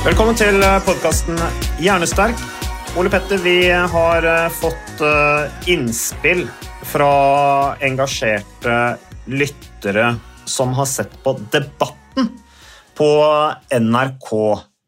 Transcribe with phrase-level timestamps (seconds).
[0.00, 1.36] Velkommen til podkasten
[1.82, 2.38] Hjernesterk.
[2.98, 6.46] Ole Petter, vi har eh, fått eh, innspill
[6.90, 7.10] fra
[7.84, 8.76] engasjerte
[9.30, 10.14] lyttere
[10.48, 12.30] som har sett på Debatten
[12.98, 13.10] på
[13.76, 14.30] NRK.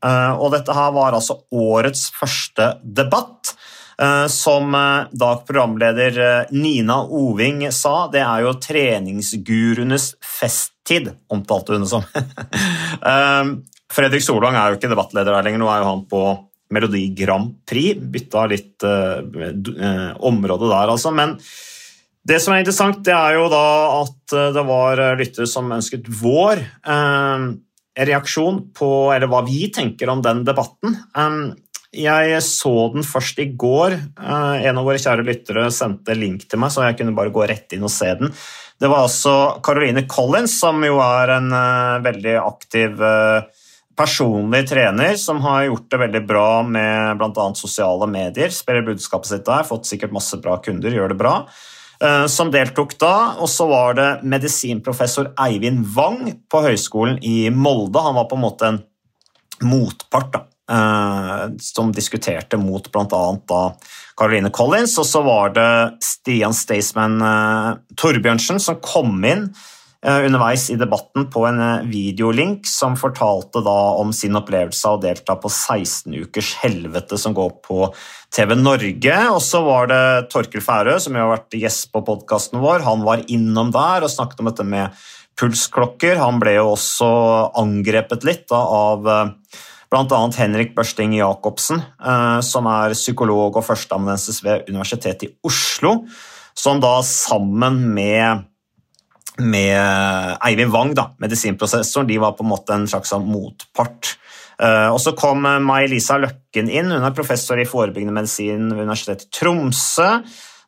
[0.02, 3.52] Eh, Og dette her var altså årets første debatt.
[4.02, 11.76] Eh, Som eh, da programleder eh, Nina Oving sa, det er jo treningsguruenes festtid, omtalte
[11.76, 12.08] hun det som.
[13.92, 16.22] Fredrik Solvang er jo ikke debattleder her lenger, nå er jo han på
[16.72, 18.00] Melodi Grand Prix.
[18.14, 21.12] Bytta litt eh, eh, område der, altså.
[21.14, 21.36] Men
[22.22, 23.66] det som er interessant, det er jo da
[23.98, 27.46] at eh, det var eh, lyttere som ønsket vår eh,
[28.08, 30.94] reaksjon på Eller hva vi tenker om den debatten.
[31.18, 31.52] Um,
[31.92, 33.98] jeg så den først i går.
[34.16, 37.74] En av våre kjære lyttere sendte link til meg, så jeg kunne bare gå rett
[37.76, 38.32] inn og se den.
[38.80, 41.52] Det var altså Caroline Collins, som jo er en
[42.06, 43.04] veldig aktiv
[44.02, 47.44] personlig trener som har gjort det veldig bra med bl.a.
[47.54, 48.50] sosiale medier.
[48.50, 51.34] Spiller budskapet sitt der, fått sikkert masse bra kunder, gjør det bra.
[52.02, 58.02] eh, Som deltok da, og så var det medisinprofessor Eivind Wang på Høgskolen i Molde.
[58.02, 58.80] Han var på en måte en
[59.62, 60.40] motpart da,
[60.74, 63.62] eh, som diskuterte mot bl.a.
[64.18, 65.68] Caroline Collins, og så var det
[66.02, 69.52] Stian Staysman eh, Torbjørnsen som kom inn
[70.02, 75.36] underveis i debatten på en eh, videolink som fortalte om sin opplevelse av å delta
[75.38, 77.86] på 16 ukers helvete som går på
[78.34, 79.18] TV Norge.
[79.30, 80.02] Og så var det
[80.32, 82.82] Torkel Færø, som har vært gjest på podkasten vår.
[82.88, 85.04] Han var innom der og snakket om dette med
[85.38, 86.18] pulsklokker.
[86.18, 87.12] Han ble jo også
[87.62, 89.06] angrepet litt da, av
[89.92, 90.20] bl.a.
[90.36, 96.00] Henrik Børsting Jacobsen, eh, som er psykolog og førsteamanuensis ved Universitetet i Oslo,
[96.58, 98.48] som da sammen med
[99.40, 104.16] med Eivind Wang, da, medisinprosessoren, de var på en måte en slags sånn motpart.
[104.60, 108.84] Eh, Og så kom eh, May-Lisa Løkken inn, hun er professor i forebyggende medisin ved
[108.84, 110.10] Universitetet i Tromsø,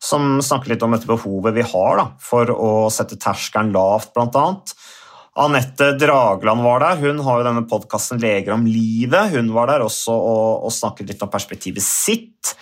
[0.04, 4.74] som snakker litt om dette behovet vi har da, for å sette terskelen lavt, annet.
[5.34, 9.32] Anette Dragland var der, hun har jo denne podkasten Leger om livet.
[9.34, 12.52] Hun var der også og, og snakket litt om perspektivet sitt.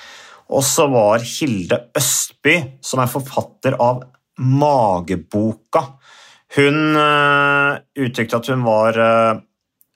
[0.49, 4.07] Og så var Hilde Østby, som er forfatter av
[4.41, 5.85] Mageboka.
[6.57, 9.41] Hun øh, uttrykte at hun var øh,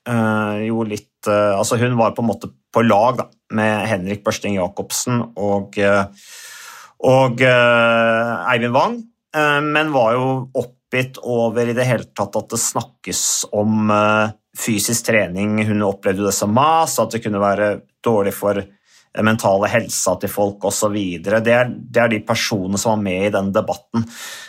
[0.09, 3.25] øh, jo litt Altså, hun var på en måte på lag da,
[3.57, 5.75] med Henrik Børsting Jacobsen og,
[7.03, 8.95] og Eivind Wang,
[9.65, 13.91] men var jo oppgitt over i det hele tatt at det snakkes om
[14.55, 15.57] fysisk trening.
[15.67, 17.73] Hun opplevde det som mas, at det kunne være
[18.07, 18.61] dårlig for
[19.25, 20.93] mentale helsa til folk osv.
[21.23, 24.05] Det, er- det er de personene som var med i den debatten.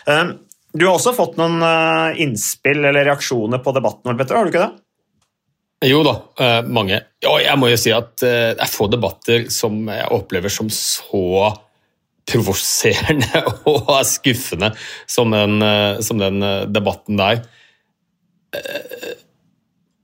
[0.07, 0.35] Eh,
[0.77, 4.67] Du har også fått noen eh, innspill eller reaksjoner på debatten, Petter, har du ikke
[4.67, 5.89] det?
[5.89, 6.13] Jo da,
[6.45, 6.99] eh, mange.
[7.27, 10.69] Og jeg må jo si at eh, det er få debatter som jeg opplever som
[10.69, 11.55] så
[12.29, 13.41] provoserende
[13.73, 14.73] og skuffende
[15.09, 17.41] som den, eh, som den eh, debatten der.
[18.55, 19.15] Eh,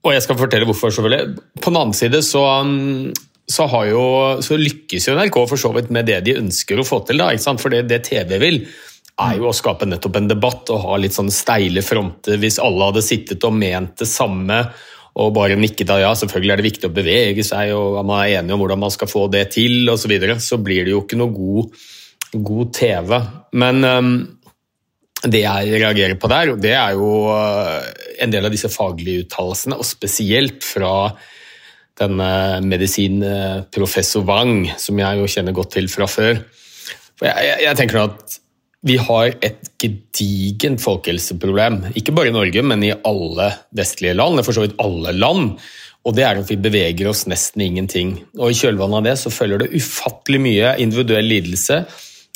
[0.05, 1.37] Og jeg skal fortelle hvorfor, selvfølgelig.
[1.61, 3.13] På den annen side så, mm,
[3.45, 4.05] så, jo,
[4.41, 7.21] så lykkes jo NRK for så vidt med det de ønsker å få til.
[7.21, 7.29] da?
[7.61, 8.63] For det, det TV vil,
[9.21, 12.39] er jo å skape nettopp en debatt og ha litt sånn steile fronter.
[12.41, 14.63] Hvis alle hadde sittet og ment det samme
[15.15, 18.41] og bare nikket av ja, selvfølgelig er det viktig å bevege seg, og man er
[18.41, 21.05] enig om hvordan man skal få det til, osv., så, videre, så blir det jo
[21.05, 21.85] ikke noe god,
[22.35, 23.13] god TV.
[23.55, 24.09] Men um,
[25.23, 27.87] det jeg reagerer på der, det er jo øh,
[28.25, 30.91] en del av disse faglige uttalelsene, og spesielt fra
[31.99, 32.29] denne
[32.65, 36.41] medisinprofessor Wang, som jeg jo kjenner godt til fra før.
[37.15, 38.39] For jeg, jeg, jeg tenker at
[38.85, 41.79] vi har et gedigent folkehelseproblem.
[41.97, 44.43] Ikke bare i Norge, men i alle vestlige land.
[44.45, 45.55] For så vidt alle land.
[46.05, 48.19] Og det er at vi beveger oss nesten ingenting.
[48.37, 51.81] Og i kjølvannet av det så følger det ufattelig mye individuell lidelse.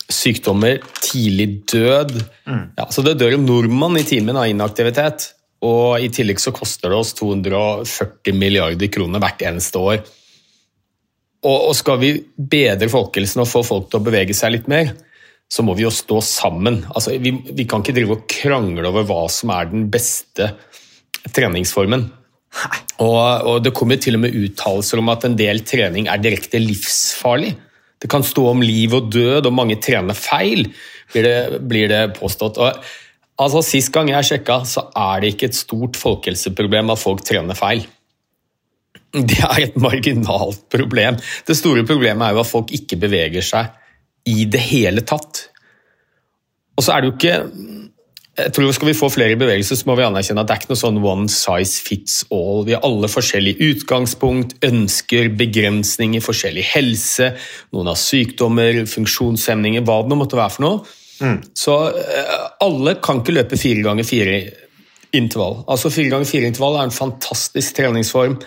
[0.09, 2.15] Sykdommer, tidlig død.
[2.50, 2.63] Mm.
[2.79, 5.35] Ja, så det dør en nordmann i timen av inaktivitet.
[5.65, 10.00] Og i tillegg så koster det oss 240 milliarder kroner hvert eneste år.
[11.47, 14.91] Og, skal vi bedre folkehelsen og få folk til å bevege seg litt mer,
[15.50, 16.81] så må vi jo stå sammen.
[16.91, 20.51] Altså, vi, vi, kan ikke drive og krangle over hva som er den beste
[21.35, 22.06] treningsformen.
[23.00, 23.17] Og,
[23.47, 27.56] og Det kommer til og med uttalelser om at en del trening er direkte livsfarlig.
[28.00, 30.67] Det kan stå om liv og død, og mange trener feil,
[31.11, 31.39] blir det,
[31.71, 32.59] blir det påstått.
[32.59, 32.91] Og,
[33.39, 37.57] altså, Sist gang jeg sjekka, så er det ikke et stort folkehelseproblem at folk trener
[37.57, 37.86] feil.
[39.09, 41.18] Det er et marginalt problem.
[41.47, 43.71] Det store problemet er jo at folk ikke beveger seg
[44.30, 45.47] i det hele tatt.
[46.77, 47.38] Og så er det jo ikke
[48.39, 50.71] jeg tror Skal vi få flere bevegelser, så må vi anerkjenne at det er ikke
[50.71, 52.63] noe sånn one size fits all.
[52.68, 57.33] Vi har alle forskjellig utgangspunkt, ønsker, begrensninger, forskjellig helse.
[57.75, 60.99] Noen har sykdommer, funksjonshemninger, hva det nå måtte være for noe.
[61.21, 61.39] Mm.
[61.54, 62.33] Så eh,
[62.63, 64.39] alle kan ikke løpe fire ganger fire
[65.16, 65.63] intervall.
[65.71, 68.38] Altså Fire ganger fire intervall er en fantastisk treningsform.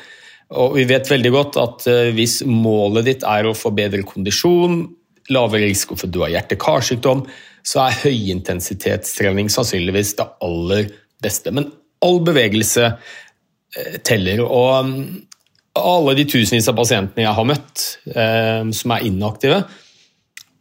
[0.63, 4.85] Og vi vet veldig godt at eh, hvis målet ditt er å få bedre kondisjon,
[5.33, 7.27] lavere risiko for at du har hjerte-karsykdom,
[7.63, 10.89] så er høyintensitetstrening sannsynligvis det aller
[11.23, 11.53] beste.
[11.55, 11.71] Men
[12.03, 14.43] all bevegelse eh, teller.
[14.45, 15.05] Og mm,
[15.79, 17.85] alle de tusenvis av pasientene jeg har møtt
[18.77, 19.63] som er inaktive,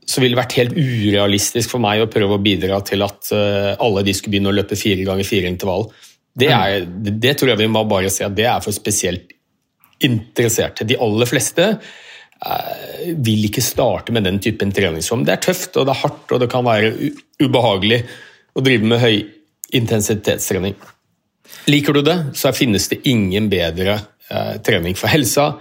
[0.07, 3.73] så ville det vært helt urealistisk for meg å prøve å bidra til at eh,
[3.77, 5.87] alle de skulle begynne å løpe fire ganger fire intervall.
[6.31, 9.33] Det, er, det, tror jeg vi må bare si at det er for spesielt
[10.01, 10.87] interesserte.
[10.87, 11.67] De aller fleste
[12.41, 15.27] Eh, vil ikke starte med den typen treningsform.
[15.27, 16.89] Det er tøft, og det er hardt, og det kan være
[17.37, 17.99] ubehagelig
[18.57, 19.19] å drive med høy
[19.77, 20.73] intensitetstrening.
[21.69, 23.99] Liker du det, så finnes det ingen bedre
[24.31, 25.51] eh, trening for helsa.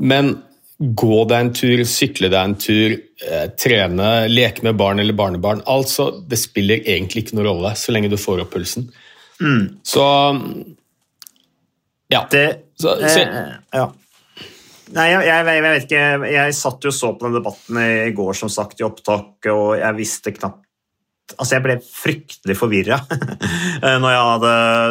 [0.00, 0.38] Men
[0.78, 2.94] gå deg en tur, sykle deg en tur,
[3.24, 7.94] eh, trene, leke med barn eller barnebarn altså, Det spiller egentlig ikke noen rolle så
[7.94, 8.90] lenge du får opp pulsen.
[9.40, 9.78] Mm.
[9.82, 10.04] Så
[12.12, 12.26] Ja.
[12.30, 12.44] Det,
[12.78, 13.24] så, så,
[13.72, 13.86] ja.
[14.94, 16.02] Nei, jeg, jeg, jeg, vet ikke.
[16.30, 19.98] Jeg satt jo så på den debatten i går som sagt i opptak, og jeg
[19.98, 20.62] visste knapt
[21.34, 23.00] Altså, jeg ble fryktelig forvirra
[24.02, 24.50] når jeg hadde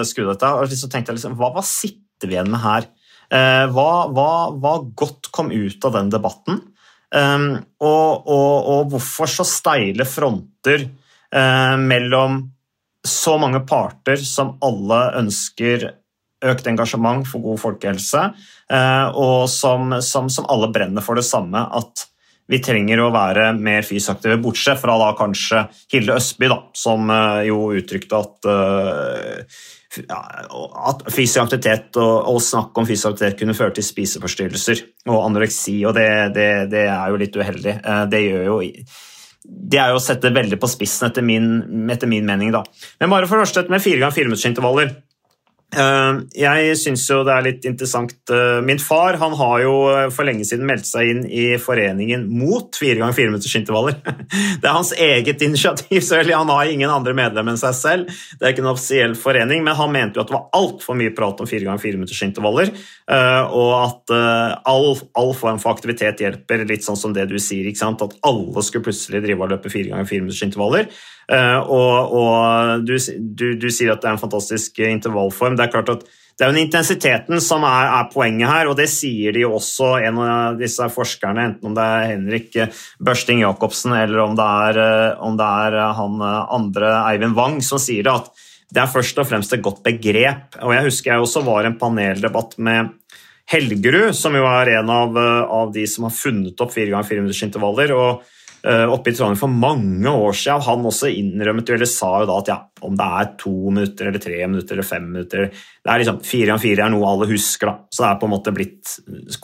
[0.10, 0.50] skrudd dette.
[0.52, 2.90] Og så tenkte jeg liksom, hva, hva sitter vi igjen med her?
[3.36, 6.62] Eh, hva, hva, hva, godt kom ut av den debatten?
[7.16, 12.42] Um, og, og, og, hvorfor så steile fronter uh, mellom
[13.06, 15.86] så mange parter som alle ønsker
[16.46, 18.22] økt engasjement for god folkehelse,
[18.70, 22.04] eh, og som, som, som, alle brenner for det samme, at
[22.52, 27.10] vi trenger å være mer fysisk aktive, bortsett fra da kanskje Hilde Østby, da, som
[27.48, 28.50] jo uttrykte at,
[30.10, 35.80] at fysisk aktivitet og, og, snakk om fysisk aktivitet kunne føre til spiseforstyrrelser og anoreksi,
[35.88, 37.76] og det, det, det er jo litt uheldig.
[38.12, 38.62] Det gjør jo
[39.46, 42.50] det er jo å sette veldig på spissen, etter min, etter min mening.
[42.56, 42.64] da.
[43.02, 44.90] Men bare for å første med fire ganger fire minutters intervaller.
[44.90, 45.05] Eh,
[45.76, 50.28] jeg syns jo det er litt interessant eh, Min far han har jo eh, for
[50.28, 53.98] lenge siden meldt seg inn i foreningen mot fire ganger fire minutters intervaller.
[54.62, 56.38] Det er hans eget initiativ, selvfølgelig.
[56.38, 58.14] Han har ingen andre medlemmer enn seg selv.
[58.38, 61.14] Det er ikke en offisiell forening, men han mente jo at det var altfor mye
[61.18, 62.72] prat om fire ganger fire minutters intervaller,
[63.06, 64.14] og at
[64.66, 68.88] all, all, form for aktivitet hjelper, litt sånn som det du sier, at alle skulle
[68.88, 70.90] plutselig drive og løpe fire ganger fire minutters intervaller.
[71.32, 75.58] Eh, og, og du, du, du, sier at det er en fantastisk intervallform.
[75.58, 78.90] Det er klart at det er jo intensiteten som er, er, poenget her, og det
[78.92, 82.58] sier de jo også, en av disse forskerne, enten om det er Henrik
[83.00, 87.82] Børsting Jacobsen eller om det er, eh, om det er han andre Eivind Wang som
[87.82, 90.60] sier det, at det er først og fremst et godt begrep.
[90.62, 92.94] Og Jeg husker jeg også var i en paneldebatt med
[93.50, 97.24] Helgerud, som jo er en av, av de som har funnet opp fire ganger fire
[97.24, 97.94] minutters intervaller.
[97.96, 100.64] og Eh, oppe i Trondheim for mange år siden.
[100.66, 102.56] Han også innrømmet eller sa jo da at ja,
[102.88, 105.50] om det er to minutter eller tre minutter eller fem minutter
[105.86, 107.76] det er liksom Fire ganger fire er noe alle husker, da.
[107.94, 108.96] Så det er på en måte blitt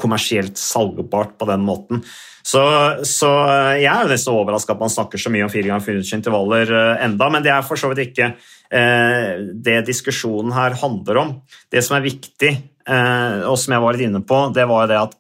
[0.02, 2.02] kommersielt salgbart på den måten.
[2.42, 2.64] Så,
[3.06, 5.86] så eh, jeg er jo nesten overraska at man snakker så mye om fire ganger
[5.86, 10.80] fire intervaller eh, enda, men det er for så vidt ikke eh, det diskusjonen her
[10.82, 11.36] handler om.
[11.70, 12.52] Det som er viktig,
[12.90, 15.18] eh, og som jeg var litt inne på, det var det at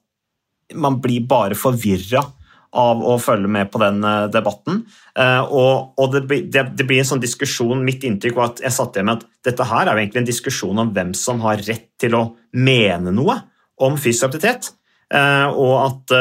[0.81, 2.23] man blir bare forvirra
[2.71, 4.81] av å følge med på den eh, debatten.
[5.19, 6.23] Eh, og, og det,
[6.53, 9.25] det, det, blir en sånn diskusjon Mitt inntrykk var at jeg satt igjen med at
[9.49, 12.23] dette her er jo egentlig en diskusjon om hvem som har rett til å
[12.55, 13.41] mene noe
[13.81, 14.71] om fysisk aktivitet.
[15.11, 16.15] eh, og at,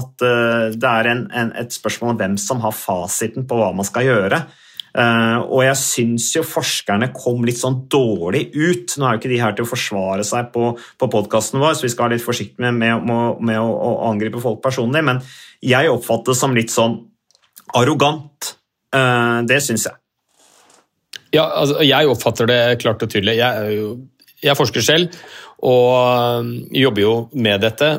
[0.00, 0.26] at
[0.72, 4.08] det er en, en, et spørsmål om hvem som har fasiten på hva man skal
[4.08, 4.44] gjøre.
[4.94, 8.94] Eh, og jeg syns jo forskerne kom litt sånn dårlig ut.
[8.94, 10.70] Nå er jo ikke de her til å forsvare seg på,
[11.00, 13.92] på podkasten vår, så vi skal være litt forsiktige med, med, med, med å, å,
[14.10, 15.20] angripe folk personlig, men
[15.64, 17.00] jeg oppfatter det som litt sånn
[17.74, 18.54] arrogant.
[18.94, 19.98] Eh, det syns jeg.
[21.34, 23.40] Ja, altså, jeg oppfatter det klart og tydelig.
[23.40, 23.80] Jeg,
[24.44, 25.24] jeg forsker selv
[25.64, 27.90] og um, jobber jo med dette.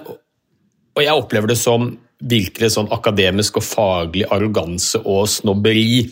[0.95, 1.89] Og jeg opplever det som
[2.25, 6.05] virkelig sånn akademisk og faglig arroganse og snobberi.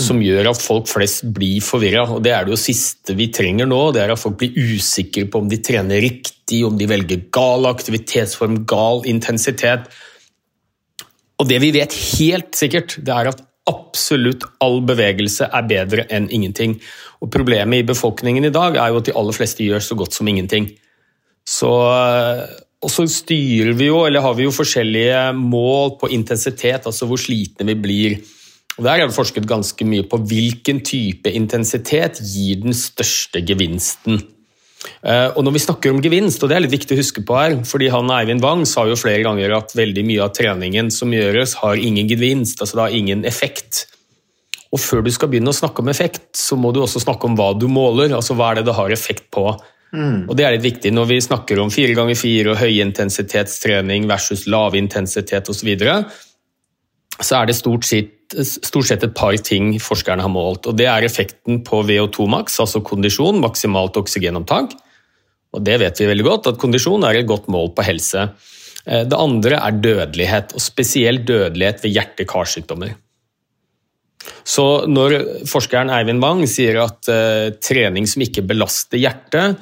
[0.00, 2.06] Som gjør at folk flest blir forvirra.
[2.14, 3.80] Og det er det jo siste vi trenger nå.
[3.92, 7.68] Det er at folk blir usikre på om de trener riktig, om de velger gal
[7.68, 9.90] aktivitetsform, gal intensitet.
[11.42, 16.30] Og det vi vet helt sikkert, det er at absolutt all bevegelse er bedre enn
[16.32, 16.78] ingenting.
[17.22, 20.16] Og Problemet i befolkningen i dag er jo at de aller fleste gjør så godt
[20.16, 20.72] som ingenting.
[21.46, 27.06] Så, og så styrer vi jo, eller har vi jo forskjellige mål på intensitet, altså
[27.10, 28.22] hvor slitne vi blir.
[28.78, 34.22] Og Der er det forsket ganske mye på hvilken type intensitet gir den største gevinsten.
[35.02, 37.36] Eh, og når vi snakker om gevinst, og det er litt viktig å huske på
[37.38, 41.12] her, fordi han Eivind Wang sa jo flere ganger at veldig mye av treningen som
[41.14, 43.84] gjøres, har ingen gevinst, altså det har ingen effekt.
[44.72, 47.36] Og før du skal begynne å snakke om effekt, så må du også snakke om
[47.38, 49.50] hva du måler, altså hva er det det har effekt på.
[49.92, 50.24] Mm.
[50.30, 54.46] Og det er litt viktig når vi snakker om fire ganger fire og høyintensitetstrening versus
[54.48, 55.58] lavintensitet osv.
[55.60, 55.96] Så, videre,
[57.20, 60.66] så er det stort sett, stort sett, et par ting forskerne har målt.
[60.66, 64.74] og Det er effekten på VO2 max, altså kondisjon, maksimalt oksygenopptak.
[65.52, 68.30] Og Det vet vi veldig godt, at kondisjon er et godt mål på helse.
[68.86, 72.94] Eh, det andre er dødelighet, og spesielt dødelighet ved hjerte-karsykdommer.
[74.46, 79.58] Så når forskeren Eivind Wang sier at uh, trening som ikke belaster hjertet,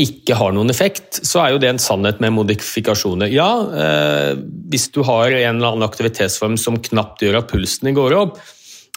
[0.00, 3.30] ikke har noen effekt, så er jo det en sannhet med modifikasjoner.
[3.30, 4.32] Ja, eh,
[4.72, 8.40] hvis du har en eller annen aktivitetsform som knapt gjør at pulsen går opp,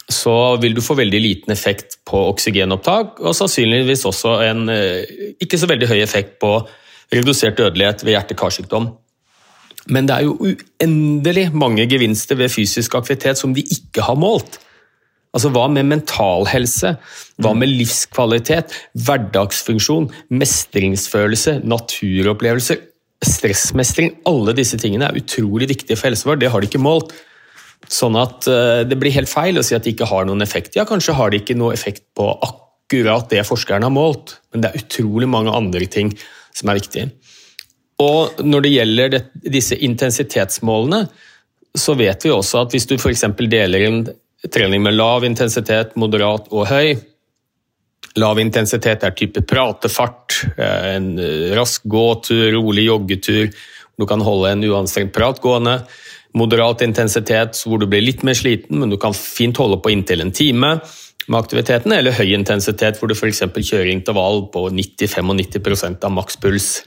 [0.10, 5.04] så vil du få veldig liten effekt på oksygenopptak, og sannsynligvis også en eh,
[5.44, 6.56] ikke så veldig høy effekt på
[7.14, 8.90] redusert dødelighet ved hjerte-karsykdom.
[9.94, 14.58] Men det er jo uendelig mange gevinster ved fysisk aktivitet som de ikke har målt.
[15.38, 16.96] Altså Hva med mental helse?
[17.38, 18.74] Hva med livskvalitet?
[19.06, 20.10] Hverdagsfunksjon?
[20.34, 21.60] Mestringsfølelse?
[21.62, 22.82] Naturopplevelser?
[23.22, 24.16] Stressmestring?
[24.30, 26.42] Alle disse tingene er utrolig viktige for helsen vår.
[26.42, 27.14] Det har de ikke målt.
[27.94, 30.74] Sånn at uh, det blir helt feil å si at de ikke har noen effekt.
[30.80, 34.72] Ja, kanskje har de ikke noe effekt på akkurat det forskerne har målt, men det
[34.72, 36.10] er utrolig mange andre ting
[36.58, 37.12] som er viktige.
[38.02, 41.06] Og når det gjelder disse intensitetsmålene,
[41.78, 43.26] så vet vi også at hvis du f.eks.
[43.46, 44.02] deler en
[44.46, 46.98] trening med lav intensitet, moderat og høy.
[48.18, 51.18] Lav intensitet er type pratefart, eh, en
[51.58, 53.54] rask gåtur, rolig joggetur.
[53.98, 55.86] Du kan holde en uanstrengt prat gående.
[56.34, 60.22] Moderat intensitet hvor du blir litt mer sliten, men du kan fint holde på inntil
[60.22, 60.82] en time
[61.28, 61.94] med aktiviteten.
[61.94, 63.42] Eller høy intensitet hvor du f.eks.
[63.42, 66.84] kjører intervall på 90-95 av makspuls.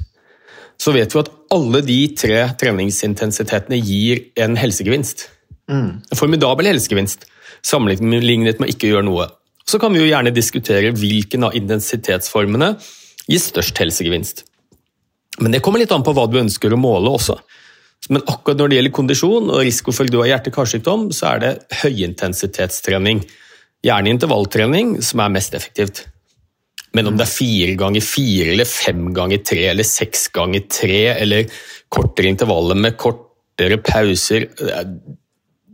[0.81, 5.29] Så vet vi at alle de tre treningsintensitetene gir en helsegevinst.
[5.71, 6.01] Mm.
[6.11, 7.27] En formidabel helsegevinst
[7.67, 9.29] sammenlignet med ikke å gjøre noe.
[9.69, 12.73] Så kan vi jo gjerne diskutere hvilken av intensitetsformene
[13.31, 14.45] gir størst helsegevinst.
[15.41, 17.37] Men det kommer litt an på hva du ønsker å måle også.
[18.11, 21.53] Men akkurat når det gjelder kondisjon og risiko for du har hjerte-karsykdom, så er det
[21.83, 23.23] høyintensitetstrening,
[23.85, 26.05] gjerne intervalltrening, som er mest effektivt.
[26.97, 31.03] Men om det er fire ganger fire, eller fem ganger tre, eller seks ganger tre,
[31.13, 31.61] eller
[31.93, 34.49] kortere intervaller med kortere pauser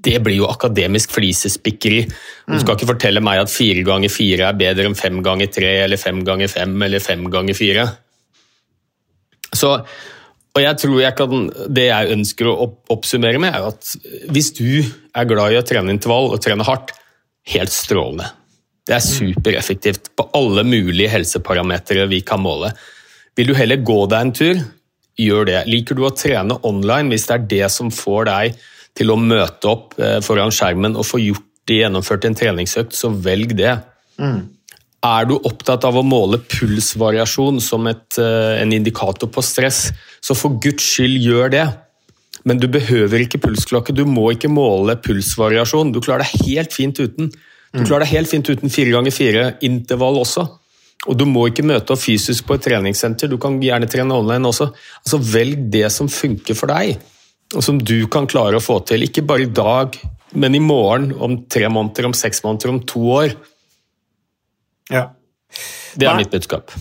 [0.04, 2.02] det blir jo akademisk flisespikkeri.
[2.46, 5.72] Du skal ikke fortelle meg at fire ganger fire er bedre enn fem ganger tre,
[5.86, 7.86] eller fem ganger fem, eller fem ganger fire.
[9.56, 9.72] Så,
[10.56, 13.92] og jeg tror jeg kan, Det jeg ønsker å oppsummere med, er at
[14.32, 16.92] hvis du er glad i å trene intervall og trene hardt,
[17.46, 18.32] helt strålende.
[18.86, 22.72] Det er supereffektivt på alle mulige helseparametere vi kan måle.
[23.38, 24.62] Vil du heller gå deg en tur,
[25.18, 25.60] gjør det.
[25.70, 28.58] Liker du å trene online hvis det er det som får deg
[28.96, 33.10] til å møte opp eh, foran skjermen og få gjort det gjennomført en treningsøkt, så
[33.10, 33.74] velg det.
[34.22, 34.44] Mm.
[35.06, 39.90] Er du opptatt av å måle pulsvariasjon som et, eh, en indikator på stress,
[40.22, 41.66] så for guds skyld gjør det.
[42.46, 45.90] Men du behøver ikke pulsklokke, du må ikke måle pulsvariasjon.
[45.92, 47.32] Du klarer deg helt fint uten.
[47.74, 47.86] Du mm.
[47.88, 50.46] klarer deg helt fint uten fire ganger fire intervall også.
[51.10, 54.48] Og du må ikke møte opp fysisk på et treningssenter, du kan gjerne trene online
[54.48, 54.70] også.
[55.02, 56.96] Altså Velg det som funker for deg
[57.56, 59.06] og som du kan klare å få til.
[59.06, 59.96] Ikke bare i dag,
[60.36, 63.36] men i morgen, om tre måneder, om seks måneder, om to år.
[64.92, 65.08] Ja.
[65.96, 66.24] Det er Nei.
[66.24, 66.74] mitt budskap.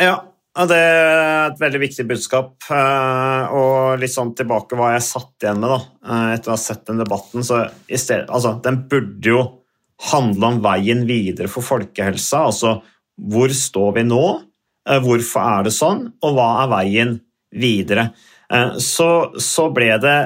[0.00, 0.20] Ja,
[0.56, 2.54] og Det er et veldig viktig budskap.
[2.70, 6.56] eh, Og litt sånn tilbake hva jeg satt igjen med da, eh, etter å ha
[6.56, 7.42] sett den debatten.
[7.42, 9.58] så stedet, altså, Den burde jo
[10.00, 12.46] handle om veien videre for folkehelsa.
[12.46, 12.82] Altså
[13.20, 14.42] hvor står vi nå,
[14.88, 17.16] Eh, hvorfor er det sånn, og hva er veien
[17.52, 18.10] videre.
[18.52, 20.18] Eh, Så, så ble det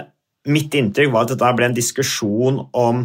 [0.47, 2.99] Mitt inntrykk var at dette ble en diskusjon om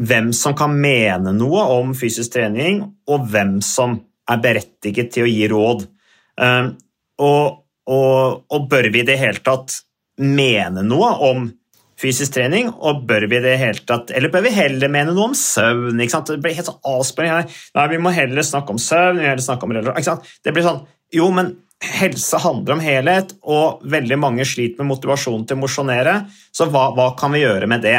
[0.00, 3.98] hvem som kan mene noe om fysisk trening, og hvem som
[4.30, 5.84] er berettiget til å gi råd.
[6.40, 6.70] Eh,
[7.20, 9.76] Og, og, og bør vi i det hele tatt
[10.18, 11.44] mene noe om
[12.00, 15.36] fysisk trening, og bør vi det hele tatt Eller bør vi heller mene noe om
[15.38, 16.00] søvn?
[16.00, 17.52] Det blir helt sånn avspørring.
[17.76, 20.26] Nei, vi må heller snakke om søvn, vi må heller snakke om sant?
[20.42, 20.82] Det blir sånn
[21.14, 21.52] Jo, men
[21.98, 26.18] helse handler om helhet, og veldig mange sliter med motivasjon til å mosjonere,
[26.54, 27.98] så hva, hva kan vi gjøre med det?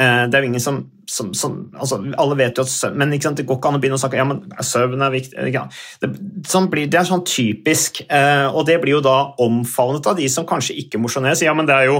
[0.00, 3.10] Eh, Det er jo ingen som, som, som altså, Alle vet jo at søvn Men
[3.20, 5.36] sant, det går ikke an å begynne å snakke ja, men søvn er viktig.
[5.52, 5.76] sant?
[6.00, 6.08] Det,
[6.48, 10.28] sånn blir, det er sånn typisk, eh, og det blir jo da omfavnet av de
[10.32, 11.36] som kanskje ikke mosjonerer.
[11.44, 11.98] Ja, men det er jo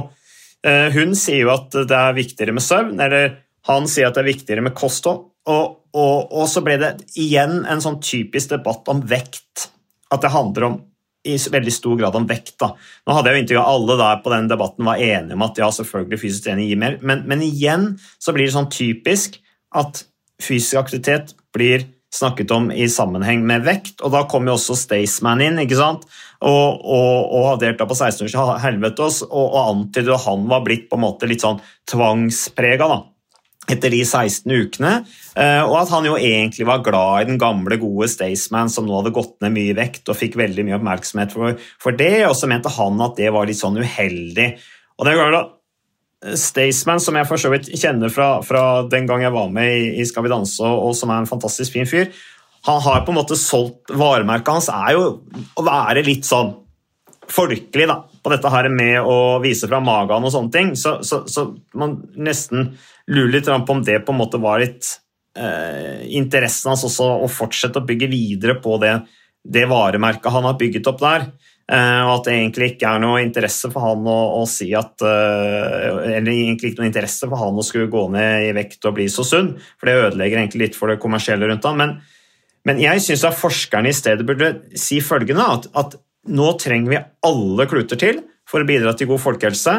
[0.64, 3.36] eh, Hun sier jo at det er viktigere med søvn, eller
[3.68, 5.28] han sier at det er viktigere med kosthold.
[5.50, 9.68] Og, og, og så ble det igjen en sånn typisk debatt om vekt.
[10.12, 10.80] At det handler om
[11.22, 12.56] i veldig stor grad om vekt.
[12.60, 12.72] Da.
[13.06, 15.60] Nå hadde jeg jo inntrykk av alle der på den debatten var enige om at
[15.62, 19.38] ja, selvfølgelig fysisk trening gir mer, men, men igjen så blir det sånn typisk
[19.78, 20.04] at
[20.42, 25.40] fysisk aktivitet blir snakket om i sammenheng med vekt, og da kom jo også Staysman
[25.46, 26.04] inn, ikke sant?
[26.42, 30.64] og, og, og hadde deltatt på 16 års helvete og, og antydet at han var
[30.66, 31.60] blitt på en måte litt sånn
[31.90, 32.98] tvangsprega da,
[33.70, 34.92] etter de 16 ukene,
[35.38, 38.96] eh, og at han jo egentlig var glad i den gamle, gode Staysman som nå
[38.98, 42.50] hadde gått ned mye vekt og fikk veldig mye oppmerksomhet for, for det, og så
[42.50, 44.48] mente han at det var litt sånn uheldig.
[44.98, 45.44] Og er klart da,
[46.38, 49.86] Staysman, som jeg for så vidt kjenner fra, fra den gang jeg var med i,
[49.98, 52.10] i Skal vi danse, og, og som er en fantastisk fin fyr,
[52.66, 55.06] han har på en måte solgt Varemerket hans er jo
[55.58, 56.52] å være litt sånn
[57.32, 60.72] folkelig da, på dette her med å vise fra magen og sånne ting.
[60.78, 61.48] Så, så, så
[61.78, 62.72] man nesten
[63.10, 64.88] lurer litt på om det på en måte var litt
[65.38, 69.00] eh, interessen hans også å fortsette å bygge videre på det,
[69.42, 71.26] det varemerket han har bygget opp der.
[71.72, 75.04] Eh, og at det egentlig ikke er noe interesse for han å, å si at
[75.06, 78.96] eh, Eller egentlig ikke noe interesse for han å skulle gå ned i vekt og
[78.98, 81.78] bli så sunn, for det ødelegger egentlig litt for det kommersielle rundt han.
[81.78, 81.94] Men,
[82.68, 85.96] men jeg syns at forskerne i stedet burde si følgende at, at
[86.28, 89.76] nå trenger vi alle kluter til for å bidra til god folkehelse.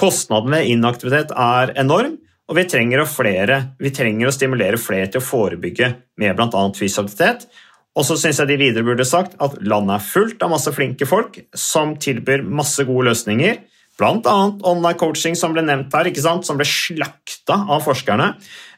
[0.00, 5.22] Kostnaden ved inaktivitet er enorm, og vi trenger, flere, vi trenger å stimulere flere til
[5.22, 5.88] å forebygge
[6.20, 6.66] med bl.a.
[6.76, 7.48] fysisk aktivitet.
[7.96, 11.08] Og så syns jeg de videre burde sagt at landet er fullt av masse flinke
[11.08, 13.58] folk som tilbyr masse gode løsninger,
[13.96, 14.36] bl.a.
[14.68, 18.34] online coaching, som ble nevnt her, som ble slakta av forskerne.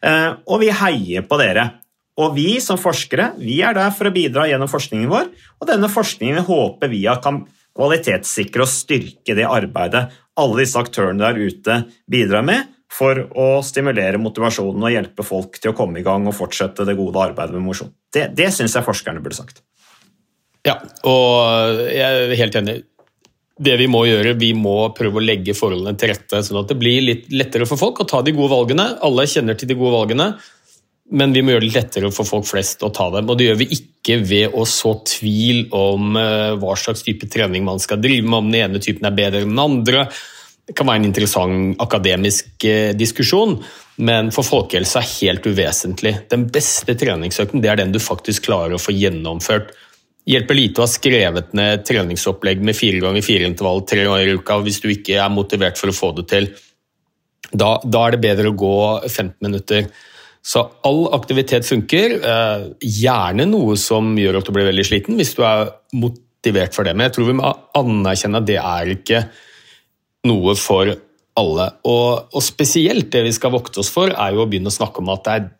[0.06, 1.66] Eh, Og vi heier på dere.
[2.18, 5.90] Og vi som forskere vi er der for å bidra gjennom forskningen vår, og denne
[5.92, 7.44] forskningen håper vi kan
[7.78, 11.78] kvalitetssikre og styrke det arbeidet alle disse aktørene der ute
[12.10, 16.36] bidrar med, for å stimulere motivasjonen og hjelpe folk til å komme i gang og
[16.38, 17.90] fortsette det gode arbeidet med mosjon.
[18.14, 19.60] Det, det syns jeg forskerne burde sagt.
[20.66, 22.78] Ja, og jeg er helt enig.
[23.58, 26.78] Det vi må gjøre, vi må prøve å legge forholdene til rette, sånn at det
[26.78, 28.86] blir litt lettere for folk å ta de gode valgene.
[29.04, 30.28] Alle kjenner til de gode valgene,
[31.10, 33.28] men vi må gjøre det lettere for folk flest å ta dem.
[33.30, 37.64] Og det gjør vi ikke ved å så tvil om eh, hva slags type trening
[37.66, 40.06] man skal drive med, om den ene typen er bedre enn den andre.
[40.68, 43.56] Det kan være en interessant akademisk eh, diskusjon,
[44.04, 46.12] men for folkehelsa er helt uvesentlig.
[46.28, 49.72] Den beste treningsøkten det er den du faktisk klarer å få gjennomført.
[50.28, 54.36] Hjelper lite å ha skrevet ned treningsopplegg med fire ganger fire intervall tre ganger i
[54.36, 56.50] uka hvis du ikke er motivert for å få det til.
[57.48, 58.76] Da, da er det bedre å gå
[59.08, 59.88] 15 minutter.
[60.48, 62.14] Så all aktivitet funker.
[62.24, 66.88] Eh, gjerne noe som gjør at du blir veldig sliten, hvis du er motivert for
[66.88, 66.94] det.
[66.96, 69.26] Men jeg tror vi må anerkjenne at det er ikke
[70.28, 70.94] noe for
[71.38, 71.66] alle.
[71.88, 75.04] Og, og, spesielt det vi skal vokte oss for, er jo å begynne å snakke
[75.04, 75.50] om at det er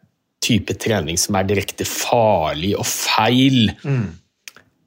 [0.48, 3.68] type trening som er direkte farlig og feil.
[3.83, 4.09] Mm.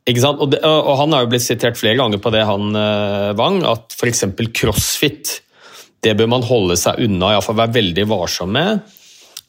[0.09, 0.41] Ikke sant?
[0.41, 3.61] Og, det, og, han har jo blitt sitert flere ganger på det, han uh, Wang,
[3.69, 4.25] at f.eks.
[4.57, 5.37] crossfit
[6.01, 8.81] det bør man holde seg unna, iallfall være veldig varsom med.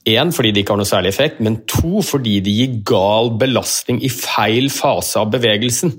[0.09, 4.01] Én, fordi det ikke har noe særlig effekt, men to, fordi det gir gal belastning
[4.03, 5.95] i feil fase av bevegelsen.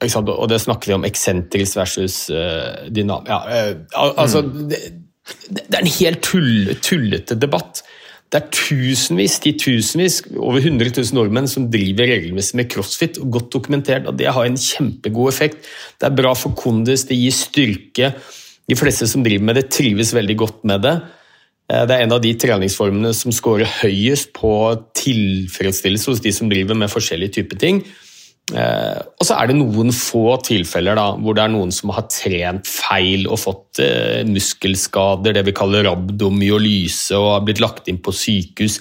[0.00, 3.28] Og det snakker vi om eksentris versus uh, dynam...
[3.28, 4.66] Ja, uh, altså, mm.
[4.72, 4.80] det,
[5.60, 7.84] det, er en helt tull, tullete debatt.
[8.30, 13.52] Det er tusenvis, titusenvis, over 100 000 nordmenn som driver regelmessig med crossfit, og godt
[13.54, 15.70] dokumentert at det har en kjempegod effekt.
[16.00, 18.12] Det er bra for kondis, det gir styrke.
[18.70, 20.98] De fleste som driver med det, trives veldig godt med det.
[21.70, 24.52] Det er en av de treningsformene som scorer høyest på
[24.98, 27.84] tilfredsstillelse hos de som driver med forskjellige typer ting.
[28.50, 32.08] Eh, og så er det noen få tilfeller da, hvor det er noen som har
[32.10, 38.00] trent feil og fått eh, muskelskader, det vi kaller rabdomyolyse, og har blitt lagt inn
[38.02, 38.80] på sykehus.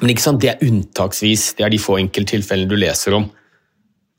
[0.00, 3.28] Men det er unntaksvis, det er de få enkelttilfellene du leser om.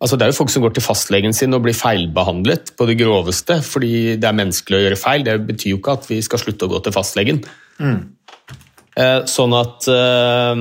[0.03, 2.97] Altså, det er jo folk som går til fastlegen sin og blir feilbehandlet på det
[2.99, 5.23] groveste fordi det er menneskelig å gjøre feil.
[5.23, 7.39] Det betyr jo ikke at vi skal slutte å gå til fastlegen.
[7.79, 8.01] Mm.
[8.95, 10.59] Eh, sånn at eh,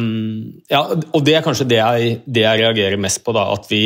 [0.72, 3.48] Ja, og det er kanskje det jeg, det jeg reagerer mest på, da.
[3.54, 3.82] At vi,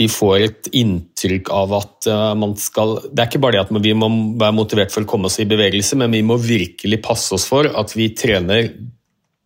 [0.00, 3.84] vi får et inntrykk av at uh, man skal Det er ikke bare det at
[3.84, 4.08] vi må
[4.40, 7.68] være motivert for å komme oss i bevegelse, men vi må virkelig passe oss for
[7.68, 8.72] at vi trener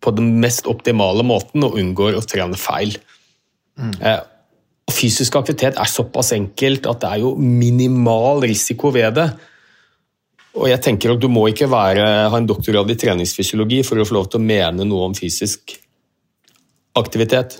[0.03, 2.95] på den mest optimale måten og unngår å trene feil.
[3.75, 3.95] Mm.
[4.87, 9.27] Og Fysisk aktivitet er såpass enkelt at det er jo minimal risiko ved det.
[10.57, 14.07] Og jeg tenker at Du må ikke være, ha en doktorgrad i treningsfysiologi for å
[14.07, 15.75] få lov til å mene noe om fysisk
[16.97, 17.59] aktivitet.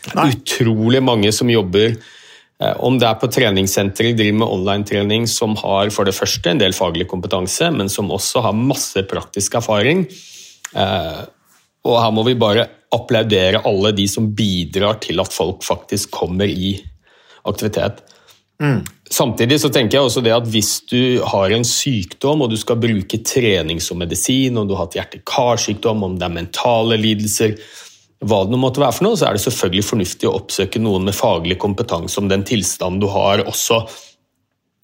[0.00, 5.28] Det er utrolig mange som jobber eh, om det er på treningssenteret, driver med online-trening,
[5.30, 9.60] som har for det første en del faglig kompetanse, men som også har masse praktisk
[9.60, 10.06] erfaring.
[10.72, 11.22] Eh,
[11.86, 16.50] og her må vi bare applaudere alle de som bidrar til at folk faktisk kommer
[16.50, 16.74] i
[17.48, 18.02] aktivitet.
[18.60, 18.82] Mm.
[19.10, 22.78] Samtidig så tenker jeg også det at hvis du har en sykdom og du skal
[22.82, 27.56] bruke trening som medisin, om du har hatt hjerte-karsykdom, om det er mentale lidelser,
[28.20, 31.06] hva det nå måtte være for noe, så er det selvfølgelig fornuftig å oppsøke noen
[31.08, 33.80] med faglig kompetanse om den tilstanden du har, også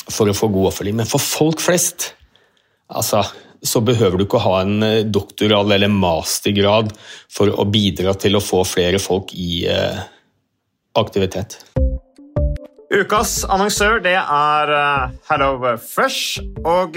[0.06, 0.96] for å få god oppfølging.
[1.02, 2.14] Men for folk flest,
[2.88, 3.26] altså
[3.66, 6.92] så behøver du ikke ha en eh, doktorgrad eller mastergrad
[7.32, 10.04] for å bidra til å få flere folk i eh,
[10.96, 11.58] aktivitet.
[12.86, 16.38] Ukas annonsør det er uh, HelloFresh.
[16.70, 16.94] Og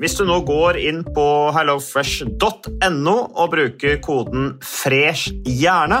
[0.00, 6.00] hvis du nå går inn på hellofresh.no og bruker koden 'fresh hjerne',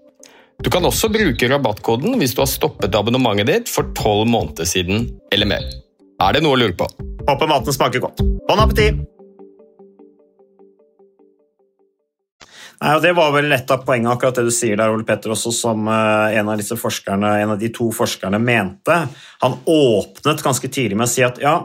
[0.61, 5.07] Du kan også bruke rabattkoden hvis du har stoppet abonnementet ditt for tolv måneder siden
[5.33, 5.65] eller mer.
[6.21, 6.85] Er det noe å lure på?
[7.25, 8.21] Håper maten smaker godt.
[8.45, 9.01] Bon appétit!
[12.81, 15.33] Nei, og Det var vel et av poengene akkurat det du sier der, Ole Petter,
[15.33, 18.95] også som uh, en av disse forskerne, en av de to forskerne mente.
[19.43, 21.59] Han åpnet ganske tidlig med å si at ja,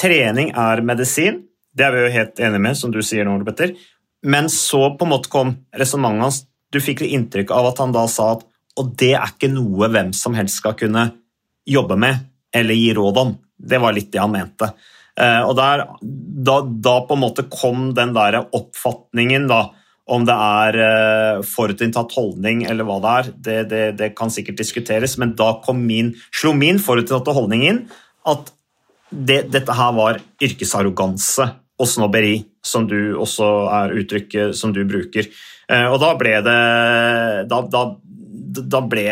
[0.00, 1.42] trening er medisin.
[1.74, 3.76] Det er vi jo helt enige med, som du sier nå, Ole Petter.
[4.24, 8.08] Men så på en måte kom resonnementet hans Du fikk inntrykk av at han da
[8.10, 8.42] sa at
[8.74, 11.06] og det er ikke noe hvem som helst skal kunne
[11.70, 13.30] jobbe med eller gi råd om.
[13.54, 14.72] Det var litt det han mente.
[15.14, 19.60] Uh, og der, da, da, på en måte kom den der oppfatningen da,
[20.10, 24.58] om det er uh, forutinntatt holdning eller hva det er, det, det, det, kan sikkert
[24.58, 27.80] diskuteres, men da min, slo min forutinntatte holdning inn
[28.26, 28.50] at
[29.14, 31.46] dette her var yrkesarroganse
[31.80, 33.48] og snobberi, som du også
[33.80, 35.30] er uttrykket som du bruker.
[35.70, 36.60] Uh, og da ble det
[37.50, 37.84] da, da,
[38.62, 39.08] da ble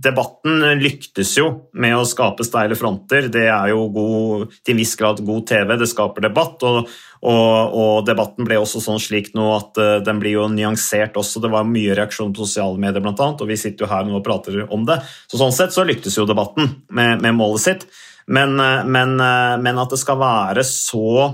[0.00, 3.26] Debatten lyktes jo med å skape steile fronter.
[3.32, 6.62] Det er jo god, til en viss grad god TV, det skaper debatt.
[6.64, 6.88] Og,
[7.20, 11.42] og, og debatten ble også sånn slik nå at uh, den blir jo nyansert også.
[11.44, 14.16] Det var mye reaksjon på sosiale medier, blant annet, og vi sitter jo her nå
[14.20, 15.02] og prater om det.
[15.28, 17.86] Så Sånn sett så lyktes jo debatten med, med målet sitt.
[18.30, 21.28] Men, uh, men, men, at det skal være så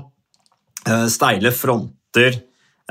[1.11, 2.37] steile fronter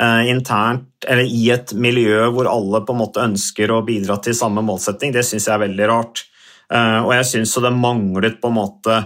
[0.02, 4.36] Eh, internt eller i et miljø hvor alle på en måte ønsker å bidra til
[4.36, 6.26] samme målsetting, det syns jeg er veldig rart.
[6.68, 8.98] Eh, og jeg syns det manglet på en måte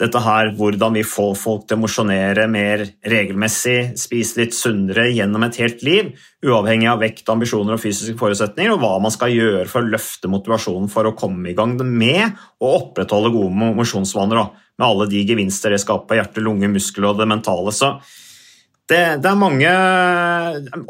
[0.00, 5.44] dette her, hvordan vi får folk til å mosjonere mer regelmessig, spise litt sunnere gjennom
[5.46, 6.08] et helt liv,
[6.42, 10.30] uavhengig av vekt, ambisjoner og fysiske forutsetninger, og hva man skal gjøre for å løfte
[10.32, 15.70] motivasjonen for å komme i gang med å opprettholde gode mosjonsvaner, med alle de gevinster
[15.70, 17.70] det skaper hjerte, lunge, muskel og det mentale.
[17.70, 17.92] Så
[18.90, 19.70] det, det, er mange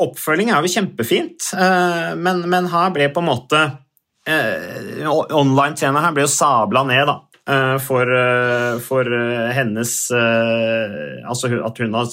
[0.03, 3.61] Oppfølging er jo kjempefint, eh, men, men, her ble på en måte
[4.27, 7.21] eh, Online-tjenesten her ble jo sabla ned, da.
[7.45, 8.09] Eh, for,
[8.81, 9.11] for,
[9.53, 12.09] hennes Altså at hun har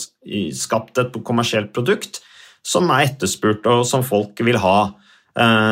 [0.58, 2.20] skapt et kommersielt produkt
[2.68, 4.92] som er etterspurt, og som folk vil ha.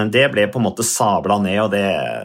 [0.09, 1.83] Det ble på en måte sabla ned, og det,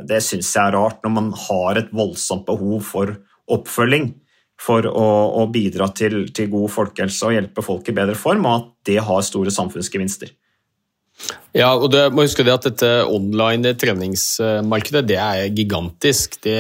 [0.09, 3.13] det syns jeg er rart, når man har et voldsomt behov for
[3.53, 4.15] oppfølging
[4.61, 5.09] for å,
[5.43, 8.99] å bidra til, til, god folkehelse og hjelpe folk i bedre form, og at det
[9.05, 10.33] har store samfunnsgevinster.
[11.55, 16.41] Ja, og du må huske det at Dette online treningsmarkedet det er gigantisk.
[16.43, 16.59] Det,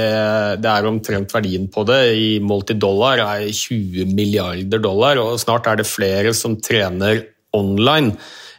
[0.62, 5.18] det er omtrent verdien på det i målt i dollar er 20 milliarder dollar.
[5.18, 8.14] og Snart er det flere som trener online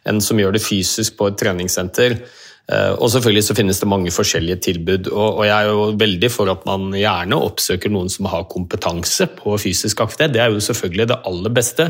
[0.05, 2.19] enn som gjør det fysisk på et treningssenter.
[2.65, 6.49] Eh, og selvfølgelig så finnes det mange forskjellige tilbud, og jeg er jo veldig for
[6.49, 10.35] at man gjerne oppsøker noen som har kompetanse på fysisk aktivitet.
[10.35, 11.89] Det er jo selvfølgelig det aller beste.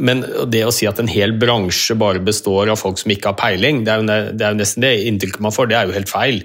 [0.00, 3.38] Men det å si at en hel bransje bare består av folk som ikke har
[3.40, 5.96] peiling, det er jo, det er jo nesten det inntrykket man får, det er jo
[5.98, 6.42] helt feil.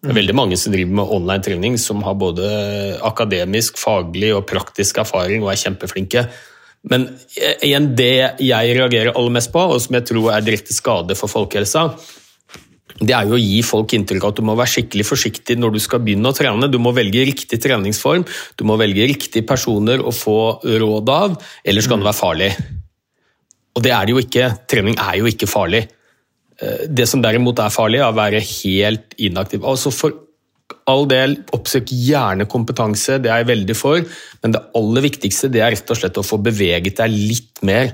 [0.00, 2.46] Det er veldig mange som driver med online trening som har både
[3.04, 6.24] akademisk, faglig og praktisk erfaring og er kjempeflinke.
[6.88, 7.04] Men
[7.60, 11.28] igjen, det jeg reagerer aller mest på, og som jeg tror er direkte skade for
[11.28, 11.90] folkehelsa,
[13.00, 15.76] det er jo å gi folk inntrykk av at du må være skikkelig forsiktig når
[15.76, 16.68] du skal begynne å trene.
[16.68, 21.88] Du må velge riktig treningsform, du må velge riktige personer å få råd av, ellers
[21.88, 22.50] kan det være farlig.
[23.76, 24.48] Og det er det jo ikke.
[24.70, 25.84] Trening er jo ikke farlig.
[26.60, 29.64] Eh, det som derimot er farlig, er å være helt inaktiv.
[29.64, 30.18] Altså For
[30.90, 34.04] all del, oppsøk gjerne kompetanse, det er jeg veldig for,
[34.42, 37.90] men det aller viktigste det er rett og slett å få beveget deg litt mer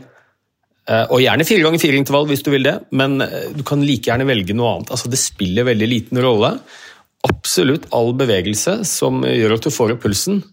[0.86, 3.82] Eh, og gjerne fire ganger fire intervall hvis du vil det, men eh, du kan
[3.82, 4.92] like gjerne velge noe annet.
[4.94, 6.52] Altså, det spiller veldig liten rolle.
[7.26, 10.44] Absolutt all bevegelse som gjør at du får opp pulsen,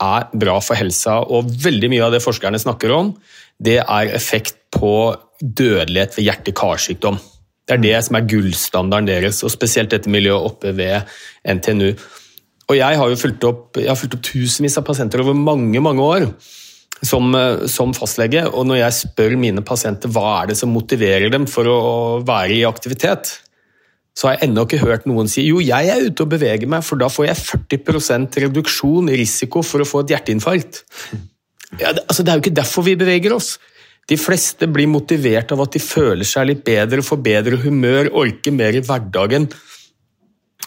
[0.00, 1.20] er bra for helsa.
[1.28, 3.12] Og veldig mye av det forskerne snakker om,
[3.60, 4.94] det er effekt på
[5.40, 7.20] dødelighet ved hjerte-karsykdom.
[7.68, 11.06] Det er det som er gullstandarden deres, og spesielt dette miljøet oppe ved
[11.46, 11.92] NTNU.
[12.70, 16.26] Og jeg har jo fulgt opp, opp tusenvis av pasienter over mange, mange år
[17.02, 17.32] som,
[17.70, 21.68] som, fastlege, og når jeg spør mine pasienter hva er det som motiverer dem for
[21.70, 21.78] å
[22.26, 23.38] være i aktivitet,
[24.20, 26.84] så har jeg ennå ikke hørt noen si jo, jeg er ute og beveger meg,
[26.84, 30.82] for da får jeg 40 reduksjon i risiko for å få et hjerteinfarkt.
[31.80, 33.54] Ja, det, altså, det er jo ikke derfor vi beveger oss.
[34.10, 38.52] De fleste blir motivert av at de føler seg litt bedre, får bedre humør, orker
[38.52, 39.48] mer i hverdagen.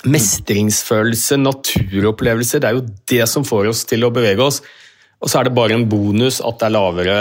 [0.10, 4.64] Mestringsfølelse, naturopplevelse, det er jo det som får oss til å bevege oss.
[5.22, 7.18] Og så er det bare en bonus at det er lavere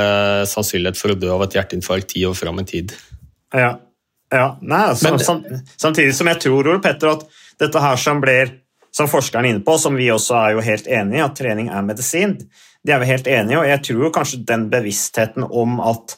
[0.49, 2.97] sannsynlighet for å dø av et hjerteinfarkt ti år fram i tid.
[3.53, 3.77] Ja,
[4.33, 4.49] ja.
[4.61, 5.45] Nei, så, Men, sam,
[5.77, 7.27] samtidig som jeg tror Ole Petter, at
[7.61, 8.59] dette her som blir
[8.93, 11.71] som forskeren er inne på, som vi også er jo helt enig i, at trening
[11.73, 12.35] er medisin.
[12.85, 16.17] Det er vi helt enige i, og jeg tror kanskje den bevisstheten om at,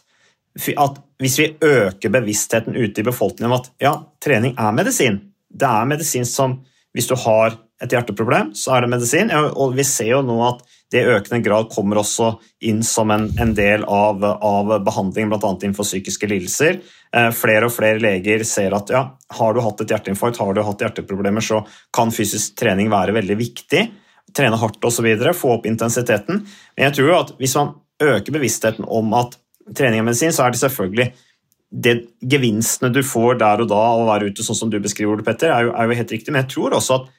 [0.73, 5.21] at hvis vi øker bevisstheten ute i befolkningen om at ja, trening er medisin
[5.55, 6.59] Det er medisin som
[6.95, 9.31] hvis du har et hjerteproblem, så er det medisin.
[9.31, 10.63] Og vi ser jo nå at
[10.95, 15.51] det i økende grad kommer også inn som en, en del av, av behandling, bl.a.
[15.57, 16.79] innenfor psykiske lidelser.
[17.11, 19.03] Eh, flere og flere leger ser at ja,
[19.39, 23.39] har du hatt et hjerteinfarkt, har du hatt hjerteproblemer, så kan fysisk trening være veldig
[23.43, 23.83] viktig.
[24.39, 26.45] Trene hardt osv., få opp intensiteten.
[26.77, 29.35] Men jeg tror jo at hvis man øker bevisstheten om at
[29.75, 31.11] trening er medisin, så er det selvfølgelig
[31.75, 31.97] det
[32.31, 35.27] gevinstene du får der og da av å være ute sånn som du beskriver det,
[35.27, 36.31] Petter, er jo, er jo helt riktig.
[36.31, 37.11] Men jeg tror også at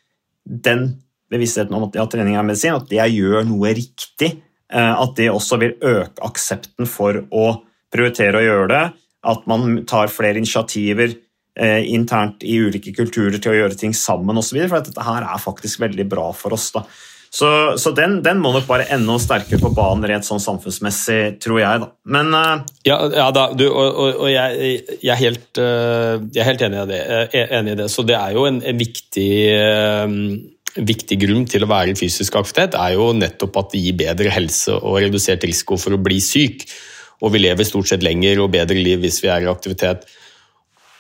[0.69, 0.93] den
[1.31, 4.31] bevisstheten om at ja, trening er medisin, at jeg gjør noe riktig,
[4.71, 7.47] eh, at det også vil øke aksepten for å
[7.93, 8.85] prioritere å gjøre det.
[9.25, 11.09] At man tar flere initiativer
[11.57, 14.61] eh, internt i ulike kulturer til å gjøre ting sammen osv.
[14.67, 16.69] For dette her er faktisk veldig bra for oss.
[16.75, 16.85] da.
[17.35, 17.47] Så,
[17.81, 21.81] så den, den, må nok bare enda sterkere på banen rent sånn samfunnsmessig, tror jeg.
[21.83, 21.89] da.
[22.07, 22.61] Men uh...
[22.87, 26.85] Ja, ja, da, du, og, og, og jeg, jeg, er helt, jeg, er helt, enig
[26.85, 27.01] i det.
[27.49, 27.89] enig i det.
[27.91, 29.31] Så det er jo en, en viktig
[30.75, 34.33] viktig grunn til å være i fysisk aktivitet er jo nettopp at det gir bedre
[34.33, 36.65] helse og redusert risiko for å bli syk.
[37.23, 40.03] Og vi lever stort sett lenger og bedre liv hvis vi er i aktivitet.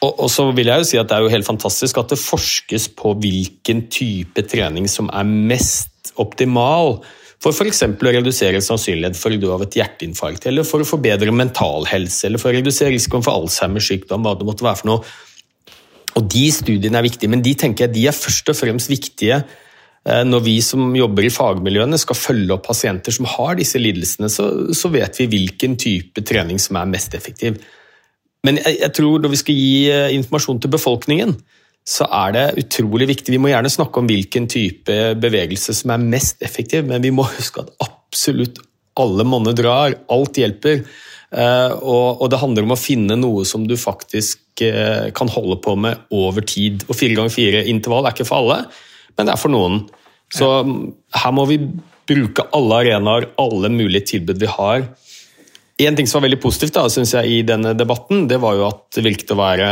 [0.05, 2.21] Og, og så vil jeg jo si at Det er jo helt fantastisk at det
[2.21, 6.99] forskes på hvilken type trening som er mest optimal
[7.43, 7.83] for f.eks.
[7.85, 12.23] å redusere sannsynlighet for å dø av et hjerteinfarkt, eller for å forbedre mental helse,
[12.25, 15.11] eller for å redusere risikoen for Alzheimers sykdom, hva det måtte være for noe.
[16.15, 19.43] Og De studiene er viktige, men de tenker jeg de er først og fremst viktige
[20.05, 24.29] Eh, når vi som jobber i fagmiljøene skal følge opp pasienter som har disse lidelsene,
[24.29, 27.57] så, så vet vi hvilken type trening som er mest effektiv.
[28.45, 31.33] Men jeg, jeg, tror når vi skal gi eh, informasjon til befolkningen,
[31.85, 33.33] så er det utrolig viktig.
[33.33, 37.25] Vi må gjerne snakke om hvilken type bevegelse som er mest effektiv, men vi må
[37.29, 38.61] huske at absolutt
[39.01, 39.97] alle monner drar.
[40.13, 40.85] Alt hjelper.
[41.35, 45.73] Eh, og, og det handler om å finne noe som du faktisk kan holde på
[45.75, 46.85] med over tid.
[46.87, 48.61] Og fire ganger fire intervall er ikke for alle
[49.15, 49.83] men det er for noen.
[50.33, 50.47] Så
[51.15, 51.59] her må vi
[52.09, 54.87] bruke alle arenaer, alle mulige tilbud vi har.
[55.81, 58.67] En ting som var veldig positivt da, synes jeg, i denne debatten, det var jo
[58.69, 59.69] at det virket å være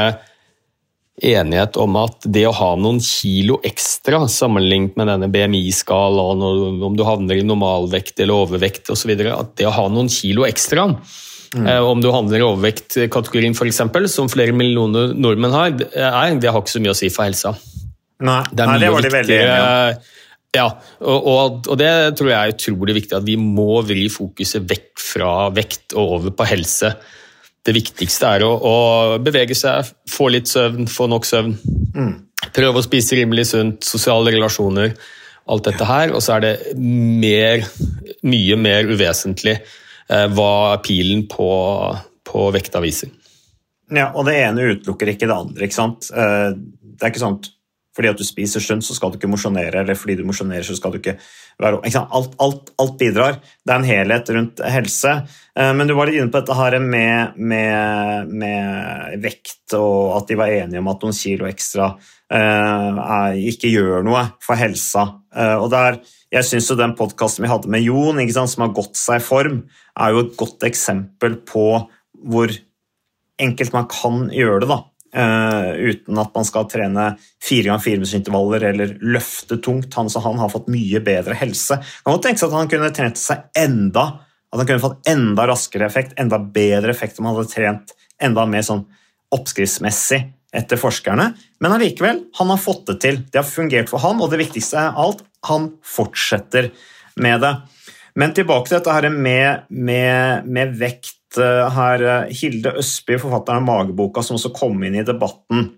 [1.23, 6.41] enighet om at det å ha noen kilo ekstra sammenlignet med denne BMI-skalaen,
[6.87, 10.89] om du havner i normalvekt eller overvekt osv., at det å ha noen kilo ekstra
[11.53, 11.69] Mm.
[11.85, 16.73] Om du handler i overvektkategorien f.eks., som flere millioner nordmenn har, er, det har ikke
[16.73, 17.53] så mye å si for helsa.
[18.23, 20.11] Nei, det, Nei, det var de veldig enige om.
[20.53, 20.67] Ja,
[21.01, 21.89] og, og, og, det
[22.19, 26.35] tror jeg er utrolig viktig, at vi må vri fokuset vekk fra vekt og over
[26.37, 26.91] på helse.
[27.65, 28.75] Det viktigste er å, å
[29.23, 31.55] bevege seg, få litt søvn, få nok søvn.
[31.97, 32.13] Mm.
[32.53, 34.93] Prøve å spise rimelig sunt, sosiale relasjoner,
[35.49, 36.13] alt dette her.
[36.13, 37.65] Og så er det mer,
[38.21, 39.57] mye mer uvesentlig
[40.13, 41.49] eh, hva pilen på,
[42.29, 43.11] på vekta viser.
[43.93, 45.67] Ja, og det ene utelukker ikke det andre.
[45.67, 46.09] ikke sant?
[46.13, 47.41] Eh, det er ikke sånn
[47.93, 50.73] fordi at du spiser sunt, så skal du ikke mosjonere, eller fordi du mosjonerer, så
[50.73, 51.13] skal du ikke
[51.61, 53.37] være ikke alt, alt, alt, bidrar.
[53.61, 55.13] Det er en helhet rundt helse.
[55.53, 60.31] Eh, men du var litt inne på dette her med, med, med vekt, og at
[60.31, 61.91] de var enige om at noen kilo ekstra
[62.33, 65.05] eh, ikke gjør noe for helsa.
[65.37, 66.01] og og der,
[66.33, 69.59] jeg syns den podkasten vi hadde med Jon, sant, som har gått seg i form,
[69.99, 71.67] er jo et godt eksempel på
[72.23, 72.53] hvor
[73.43, 74.71] enkelt man kan gjøre det.
[74.73, 74.81] da
[75.13, 77.03] Uh, uten at man skal trene
[77.37, 79.93] fire ganger fire minuttsintervaller eller løfte tungt.
[79.93, 81.77] Han, han har fått mye bedre helse.
[82.01, 84.07] Man må tenke seg at han kunne trent seg enda
[84.49, 88.47] at han kunne fått enda raskere effekt, enda bedre effekt om han hadde trent enda
[88.49, 88.83] mer sånn
[89.33, 91.31] oppskriftsmessig etter forskerne.
[91.63, 93.21] Men allikevel, han har fått det til.
[93.31, 96.71] Det har fungert for han, og det viktigste er alt, han fortsetter
[97.19, 97.55] med det.
[98.19, 103.63] Men tilbake til dette her med, med, med vekt Eh, her eh, Hilde Østby, forfatteren
[103.63, 105.69] av Mageboka, som også kom inn i debatten.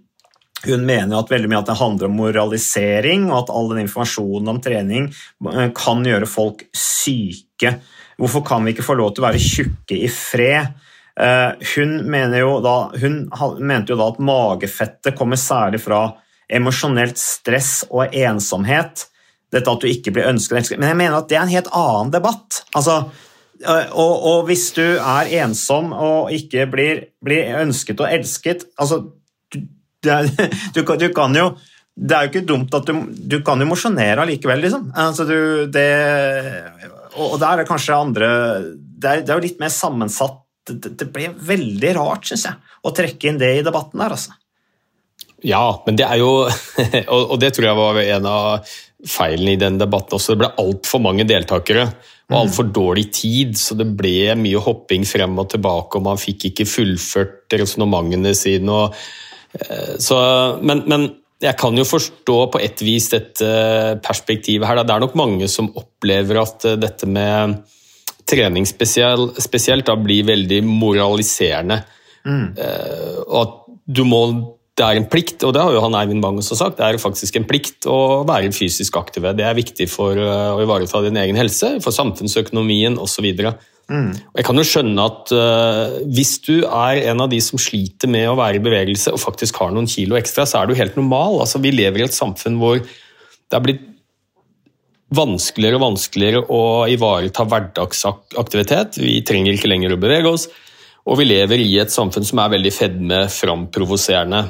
[0.65, 4.55] Hun mener at veldig mye at det handler om moralisering, og at all den informasjonen
[4.55, 5.11] om trening
[5.51, 7.77] eh, kan gjøre folk syke.
[8.19, 10.75] Hvorfor kan vi ikke få lov til å være tjukke i fred?
[11.15, 11.91] Hun,
[12.35, 13.13] jo da, hun
[13.63, 16.09] mente jo da at magefettet kommer særlig fra
[16.51, 19.05] emosjonelt stress og ensomhet.
[19.53, 20.73] Dette at du ikke blir ønsket.
[20.75, 22.65] Men jeg mener at det er en helt annen debatt.
[22.75, 22.97] Altså,
[23.63, 28.99] Eh, og, og, hvis du er ensom og ikke blir, blir ønsket og elsket altså,
[29.53, 29.61] du,
[30.11, 30.27] er,
[30.75, 31.53] du, du, kan jo
[31.95, 34.89] Det er jo ikke dumt at du, du kan jo mosjonere allikevel, liksom.
[34.91, 35.23] Altså,
[35.71, 35.85] det,
[37.15, 38.31] og, og der er det kanskje andre
[39.05, 40.41] det er jo litt mer sammensatt.
[40.65, 44.33] Det, det ble veldig rart, syns jeg, å trekke inn det i debatten der, altså.
[45.45, 46.47] Ja, men det er jo
[47.27, 50.33] Og det tror jeg var en av feilene i den debatten også.
[50.33, 51.89] Det ble altfor mange deltakere
[52.25, 56.47] og altfor dårlig tid, så det ble mye hopping frem og tilbake, og man fikk
[56.49, 58.73] ikke fullført resonnementene sine.
[58.73, 58.95] Og,
[59.59, 60.17] eh, så,
[60.65, 61.05] men, men,
[61.43, 63.47] jeg kan jo forstå på et vis dette
[64.01, 64.81] perspektivet her.
[64.81, 67.59] Det er nok mange som opplever at eh, dette med
[68.29, 71.81] trening spesielt, spesielt da blir veldig moraliserende.
[72.25, 72.45] Mm.
[73.27, 74.21] Og at du må
[74.75, 76.99] det er en plikt, og det har jo han Eivind Bang også sagt, det er
[76.99, 79.31] faktisk en plikt å være fysisk aktive.
[79.37, 83.29] Det er viktig for å ivareta din egen helse, for samfunnsøkonomien osv.
[83.87, 84.11] Mm.
[84.35, 88.27] Jeg kan jo skjønne at uh, hvis du er en av de som sliter med
[88.27, 91.39] å være i bevegelse og faktisk har noen kilo ekstra, så er du helt normal.
[91.45, 93.91] Altså, vi lever i et samfunn hvor det er blitt
[95.15, 96.61] vanskeligere og vanskeligere å
[96.91, 98.99] ivareta hverdagsaktivitet.
[99.01, 100.47] Vi trenger ikke lenger å bevege oss.
[101.05, 104.45] Og vi lever i et samfunn som er veldig fedme-framprovoserende.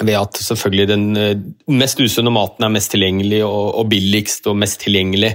[0.00, 1.40] Ved at selvfølgelig den eh,
[1.74, 5.34] mest usunne maten er mest tilgjengelig og, og billigst og mest tilgjengelig.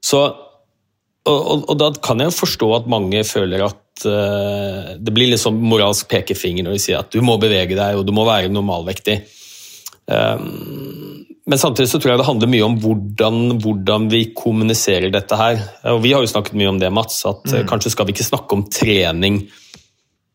[0.00, 0.22] Så
[1.28, 5.42] og, og, og, da kan jeg forstå at mange føler at uh, det blir litt
[5.42, 8.48] sånn moralsk pekefinger når de sier at du må bevege deg og du må være
[8.52, 9.18] normalvektig.
[10.08, 11.09] Um,
[11.50, 15.58] men samtidig så tror jeg det handler mye om hvordan, hvordan, vi kommuniserer dette her.
[15.92, 17.64] Og vi har jo snakket mye om det, Mats, at mm.
[17.70, 19.40] kanskje skal vi ikke snakke om trening.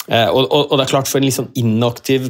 [0.05, 2.27] Og, og, og, det er klart For en litt sånn inaktiv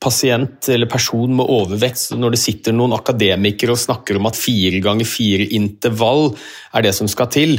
[0.00, 4.80] pasient eller person med overvekt, når det sitter noen akademikere og snakker om at fire
[4.80, 6.30] ganger fire intervall
[6.78, 7.58] er det som skal til,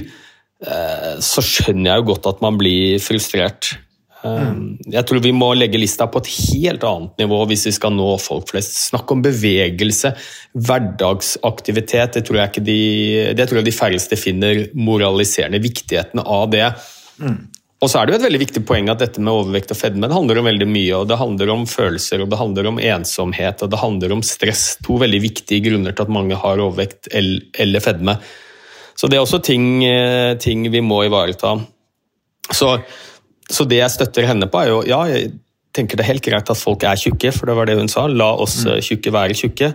[0.60, 3.72] Eh, så skjønner jeg jo godt at man blir frustrert.
[4.26, 4.48] Eh,
[4.96, 8.10] jeg tror vi må legge lista på et helt annet nivå hvis vi skal nå
[8.22, 8.76] folk flest.
[8.90, 10.14] Snakk om bevegelse,
[10.58, 12.18] hverdagsaktivitet.
[12.18, 12.82] Det tror jeg, de,
[13.38, 15.64] det tror jeg de færreste finner moraliserende.
[15.64, 16.68] Viktigheten av det.
[17.22, 17.40] Mm.
[17.80, 20.10] Og så er det jo et veldig viktig poeng at dette med overvekt og fedme
[20.10, 20.98] det handler om veldig mye.
[20.98, 24.74] og Det handler om følelser, og det handler om ensomhet og det handler om stress.
[24.84, 28.18] To veldig viktige grunner til at mange har overvekt eller fedme.
[29.00, 31.54] Så det er også ting, eh, ting vi må ivareta.
[32.52, 32.82] Så,
[33.50, 35.32] så, det jeg støtter henne på, er jo ja, jeg
[35.76, 38.06] tenker det er helt greit at folk er tjukke, for det var det hun sa.
[38.10, 38.76] La oss mm.
[38.76, 39.72] Eh, tjukke være tjukke.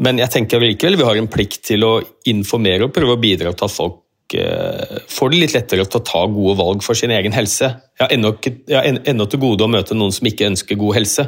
[0.00, 1.96] Men jeg tenker likevel vi har en plikt til å
[2.30, 6.06] informere og prøve å bidra til at folk eh, får det litt lettere til å
[6.06, 7.72] ta gode valg for sin egen helse.
[7.98, 11.26] Jeg har ennå til gode å møte noen som ikke ønsker god helse.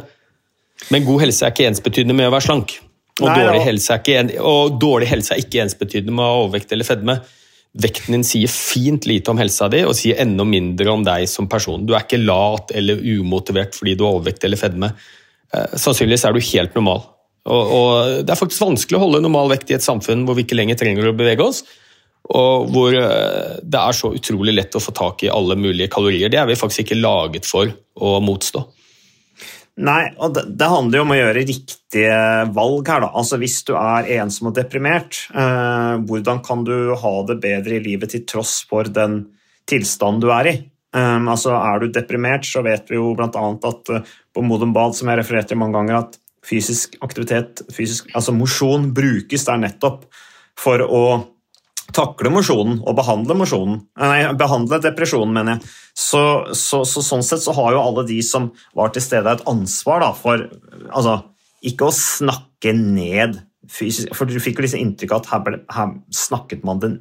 [0.90, 2.78] Men god helse er ikke ensbetydende med å være slank.
[3.20, 7.18] Og, Nei, dårlig, helse en, og dårlig helse er ikke ensbetydende med overvekt eller fedme.
[7.72, 11.48] Vekten din sier fint lite om helsa di, og sier enda mindre om deg som
[11.48, 11.86] person.
[11.88, 14.92] Du er ikke lat eller umotivert fordi du har overvekt eller fedme.
[15.52, 17.06] Eh, sannsynligvis er du helt normal.
[17.48, 20.44] Og, og, Det er faktisk vanskelig å holde normal vekt i et samfunn hvor vi
[20.46, 21.62] ikke lenger trenger å bevege oss,
[22.36, 26.30] og hvor eh, det er så utrolig lett å få tak i alle mulige kalorier.
[26.30, 28.62] Det er vi faktisk ikke laget for å motstå.
[29.80, 32.16] Nei, og det, det, handler jo om å gjøre riktige
[32.52, 33.08] valg her, da.
[33.16, 37.84] Altså hvis du er ensom og deprimert, eh, hvordan kan du ha det bedre i
[37.86, 39.22] livet til tross for den
[39.70, 40.54] tilstanden du er i?
[40.92, 43.28] Um, altså Er du deprimert, så vet vi jo bl.a.
[43.32, 48.10] at uh, på Modum Bad, som jeg refererte til mange ganger, at fysisk aktivitet, fysisk,
[48.12, 50.04] altså mosjon, brukes der nettopp
[50.58, 51.04] for å
[51.94, 53.80] takle mosjonen og behandle mosjonen.
[54.00, 55.72] Nei, behandle depresjonen, mener jeg.
[55.98, 56.22] Så,
[56.56, 60.04] så, så, sånn sett så har jo alle de som var til stede, et ansvar
[60.04, 60.46] da, for
[60.88, 61.18] altså,
[61.62, 65.58] ikke å snakke ned fysisk For du fikk jo liksom inntrykk av at her, ble,
[65.70, 66.96] her snakket man den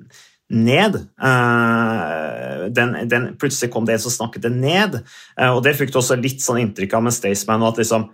[0.51, 0.97] ned.
[1.15, 4.97] Uh, den, den, plutselig kom det en som snakket det ned,
[5.39, 7.63] uh, og det fikk du også litt sånn inntrykk av med Staysman.
[7.65, 8.09] at liksom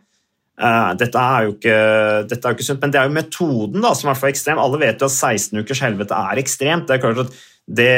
[0.58, 1.78] dette, er jo ikke,
[2.26, 4.62] dette er jo ikke sunt, men det er jo metoden da, som er for ekstrem.
[4.62, 6.88] Alle vet jo at 16 ukers helvete er ekstremt.
[6.89, 7.38] Det er klart at
[7.68, 7.93] det,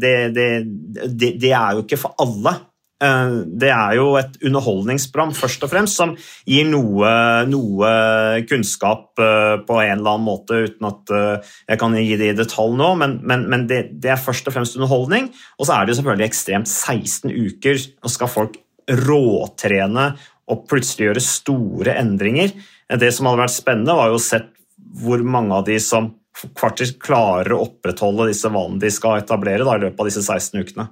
[0.00, 2.54] det, det, det er jo ikke for alle.
[2.98, 6.16] Uh, det er jo et underholdningsprogram først og fremst som
[6.50, 7.10] gir noe,
[7.46, 7.90] noe
[8.50, 12.74] kunnskap uh, på en eller annen måte, uten at jeg kan gi det i detalj
[12.78, 15.28] nå, men, men, men det, er først og fremst underholdning.
[15.60, 20.08] Og så er det jo selvfølgelig ekstremt 16 uker, og skal folk råtrene
[20.48, 22.54] og plutselig gjøre store endringer.
[23.00, 24.40] Det som hadde vært spennende, var jo å se
[25.02, 26.12] hvor mange av de som
[26.56, 30.62] kvarter klarer å opprettholde disse vanene de skal etablere da, i løpet av disse 16
[30.62, 30.88] ukene.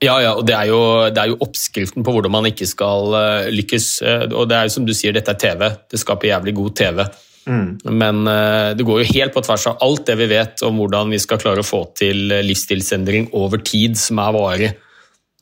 [0.00, 0.80] Ja, ja, og det er, jo,
[1.12, 3.88] det er, jo, oppskriften på hvordan man ikke skal uh, lykkes.
[4.00, 5.66] Uh, og det er jo som du sier, dette er TV.
[5.92, 7.02] Det skaper jævlig god TV.
[7.44, 7.66] Mm.
[8.00, 11.12] Men uh, det går jo helt på tvers av alt det vi vet om hvordan
[11.12, 14.72] vi skal klare å få til livsstilsendring over tid som er varig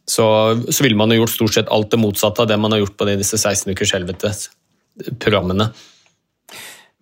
[0.09, 0.27] så,
[0.73, 2.97] så ville man jo gjort stort sett alt det motsatte av det man har gjort
[2.97, 5.69] på disse 16 ukers helvete-programmene.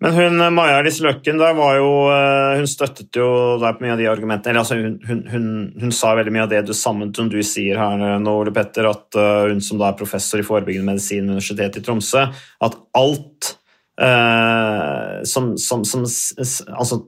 [0.03, 3.29] Men hun Maja Alice Løkken der var jo, eh, hun støttet jo
[3.61, 5.47] der på mye av de argumentene eller altså hun, hun, hun,
[5.81, 8.85] hun, sa veldig mye av det du sammen som du sier her nå, Ole Petter,
[8.91, 12.27] at eh, hun som da er professor i forebyggende medisin ved Universitetet i Tromsø,
[12.67, 13.53] at alt
[13.97, 16.05] eh, som, som, som,
[16.77, 17.01] Altså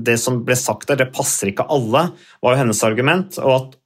[0.00, 2.08] det som ble sagt der, det passer ikke alle,
[2.42, 3.36] var jo hennes argument.
[3.44, 3.76] Og at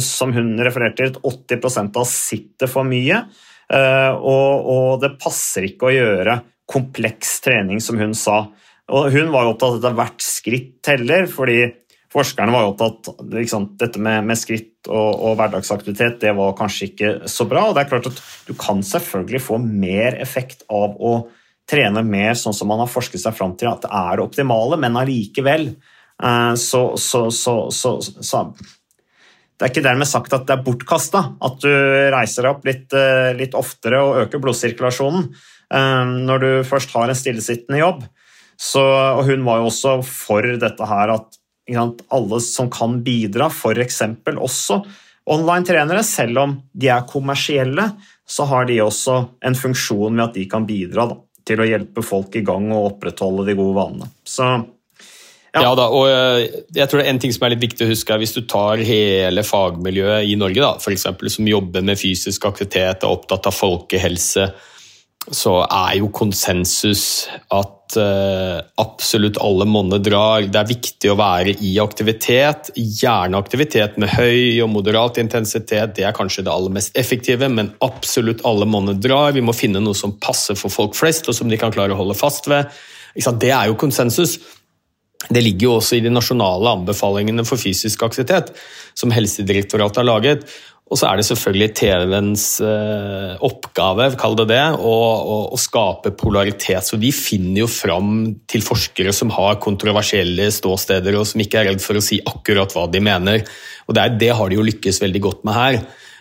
[0.00, 3.24] som hun refererte til, 80 av sitter for mye.
[3.70, 8.44] Eh, og, og, det passer ikke å gjøre kompleks trening, som hun sa.
[8.90, 11.62] Og hun var jo opptatt av at hvert skritt teller, fordi
[12.10, 16.88] forskerne var jo opptatt liksom, dette med, med skritt og, og, hverdagsaktivitet det var kanskje
[16.88, 17.68] ikke så bra.
[17.68, 21.28] og det er klart at Du kan selvfølgelig få mer effekt av å
[21.70, 24.98] trene mer sånn som man har forsket seg fram til at det er optimale, men
[24.98, 27.92] allikevel eh, så, så, så, så,
[29.60, 31.68] Det er ikke dermed sagt at det er bortkasta at du
[32.14, 37.12] reiser deg opp litt, eh, litt oftere og øker blodsirkulasjonen eh, når du først har
[37.12, 38.00] en stillesittende jobb.
[38.56, 41.36] Så, og hun var jo også for dette her at
[41.76, 44.00] alle som kan bidra, f.eks.
[44.32, 44.80] også
[45.30, 47.84] online-trenere, selv om de er kommersielle,
[48.24, 52.04] så har de også en funksjon med at de kan bidra da, til å hjelpe
[52.04, 54.10] folk i gang og opprettholde de gode vanene.
[54.24, 54.48] Så
[55.50, 55.64] ja.
[55.64, 57.90] ja da, og eh, jeg tror det er En ting som er litt viktig å
[57.90, 62.46] huske, hvis du tar hele fagmiljøet i Norge, da, for eksempel, som jobber med fysisk
[62.46, 64.46] aktivitet, er opptatt av folkehelse,
[65.30, 67.02] så er jo konsensus
[67.52, 70.46] at uh, absolutt alle monner drar.
[70.48, 75.92] Det er viktig å være i aktivitet, gjerne aktivitet med høy og moderat intensitet.
[75.98, 79.36] Det er kanskje det aller mest effektive, men absolutt alle monner drar.
[79.36, 82.00] Vi må finne noe som passer for folk flest, og som de kan klare å
[82.00, 82.72] holde fast ved.
[83.12, 84.38] Det er jo konsensus.
[85.30, 88.50] Det ligger jo også i de nasjonale anbefalingene for fysisk aktivitet
[88.98, 90.44] som Helsedirektoratet har laget.
[90.90, 94.94] Og så er det selvfølgelig TV-ens eh, oppgave, kall det det, å,
[95.34, 96.82] å, å, skape polaritet.
[96.82, 101.70] Så de finner jo fram til forskere som har kontroversielle ståsteder, og som ikke er
[101.70, 103.46] redd for å si akkurat hva de mener.
[103.86, 105.78] Og det, er, det har de jo lykkes veldig godt med her.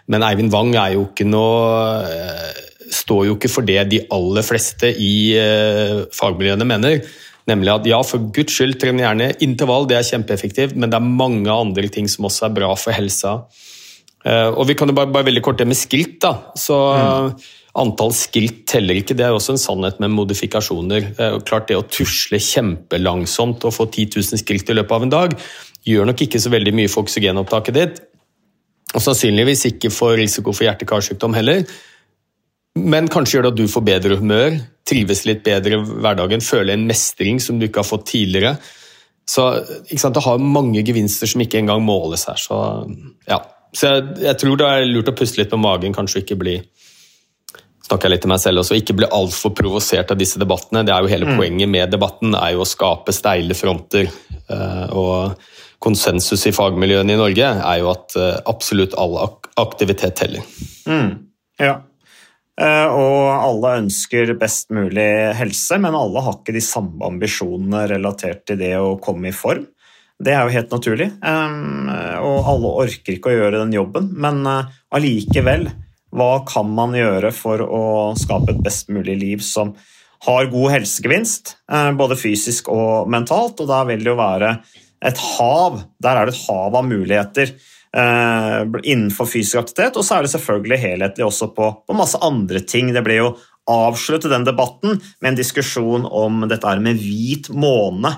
[0.09, 2.61] Men Eivind Wang er jo ikke noe eh,
[2.93, 7.01] står jo ikke for det de aller fleste i eh, fagmiljøene mener.
[7.49, 11.13] Nemlig at ja, for guds skyld, tren gjerne intervall, det er kjempeeffektivt, men det er
[11.23, 13.39] mange andre ting som også er bra for helsa.
[14.27, 16.19] Eh, og vi kan jo bare, bare veldig kort det med skritt.
[16.25, 17.31] da, så mm.
[17.79, 21.11] Antall skritt teller ikke, det er også en sannhet med modifikasjoner.
[21.21, 25.05] Er jo klart det Å tusle kjempelangsomt og få 10 000 skritt i løpet av
[25.05, 25.35] en dag
[25.87, 28.01] gjør nok ikke så veldig mye for oksygenopptaket ditt.
[28.95, 31.63] Og sannsynligvis ikke for risiko for hjerte-karsykdom heller.
[32.77, 36.75] Men kanskje gjør det at du får bedre humør, trives litt bedre i hverdagen, føler
[36.75, 38.57] en mestring som du ikke har fått tidligere.
[39.29, 39.47] Så
[39.89, 42.37] Det har mange gevinster som ikke engang måles her.
[42.37, 42.57] Så
[43.29, 43.41] ja,
[43.73, 46.55] så jeg, jeg, tror det er lurt å puste litt med magen, kanskje ikke bli
[47.89, 50.83] snakker jeg litt til meg selv også, ikke bli altfor provosert av disse debattene.
[50.85, 51.37] Det er jo Hele mm.
[51.39, 54.09] poenget med debatten er jo å skape steile fronter.
[54.49, 55.39] Eh, og
[55.81, 59.17] konsensus i fagmiljøene i Norge er jo at eh, absolutt all
[59.57, 60.45] aktivitet teller.
[60.85, 61.15] Mm.
[61.61, 61.79] Ja.
[62.59, 68.43] Eh, og alle ønsker best mulig helse, men alle har ikke de samme ambisjonene relatert
[68.49, 69.67] til det å komme i form.
[70.19, 74.09] Det er jo helt naturlig, og alle orker ikke å gjøre den jobben.
[74.19, 75.69] Men eh, allikevel,
[76.11, 77.83] hva kan man gjøre for å
[78.19, 79.71] skape et best mulig liv som
[80.25, 83.63] har god helsegevinst, eh, både fysisk og mentalt?
[83.63, 84.57] Og da vil det jo være
[85.07, 85.79] et hav.
[86.03, 87.55] Der er det et hav av muligheter
[87.89, 92.91] innenfor fysisk aktivitet, og så er det selvfølgelig helhetlig også på, på masse andre ting.
[92.93, 93.31] Det ble jo
[93.69, 98.13] avslutte den debatten med en diskusjon om dette med hvit måne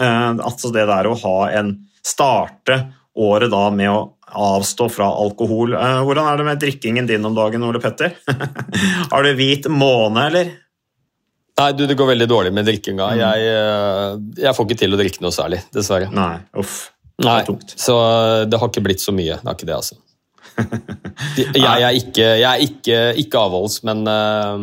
[0.00, 1.72] Eh, altså det der å ha en
[2.04, 2.80] starte
[3.16, 5.74] året da med å avstå fra alkohol.
[5.78, 8.16] Eh, hvordan er det med drikkingen din om dagen, Ole Petter?
[9.12, 10.52] Har du hvit måne, eller?
[11.56, 13.06] Nei, du, det går veldig dårlig med drikkinga.
[13.08, 13.22] Mm.
[13.22, 16.10] Jeg, eh, jeg, får ikke til å drikke noe særlig, dessverre.
[16.12, 16.82] Nei, uff.
[17.24, 17.40] Nei,
[17.72, 17.94] så
[18.44, 19.38] det har ikke blitt så mye.
[19.38, 19.96] Det har ikke det, altså.
[21.56, 24.56] Jeg er ikke, jeg er ikke, ikke avholds, men uh,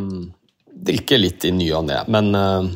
[0.88, 2.00] drikker litt i ny og ne.
[2.14, 2.70] Men uh,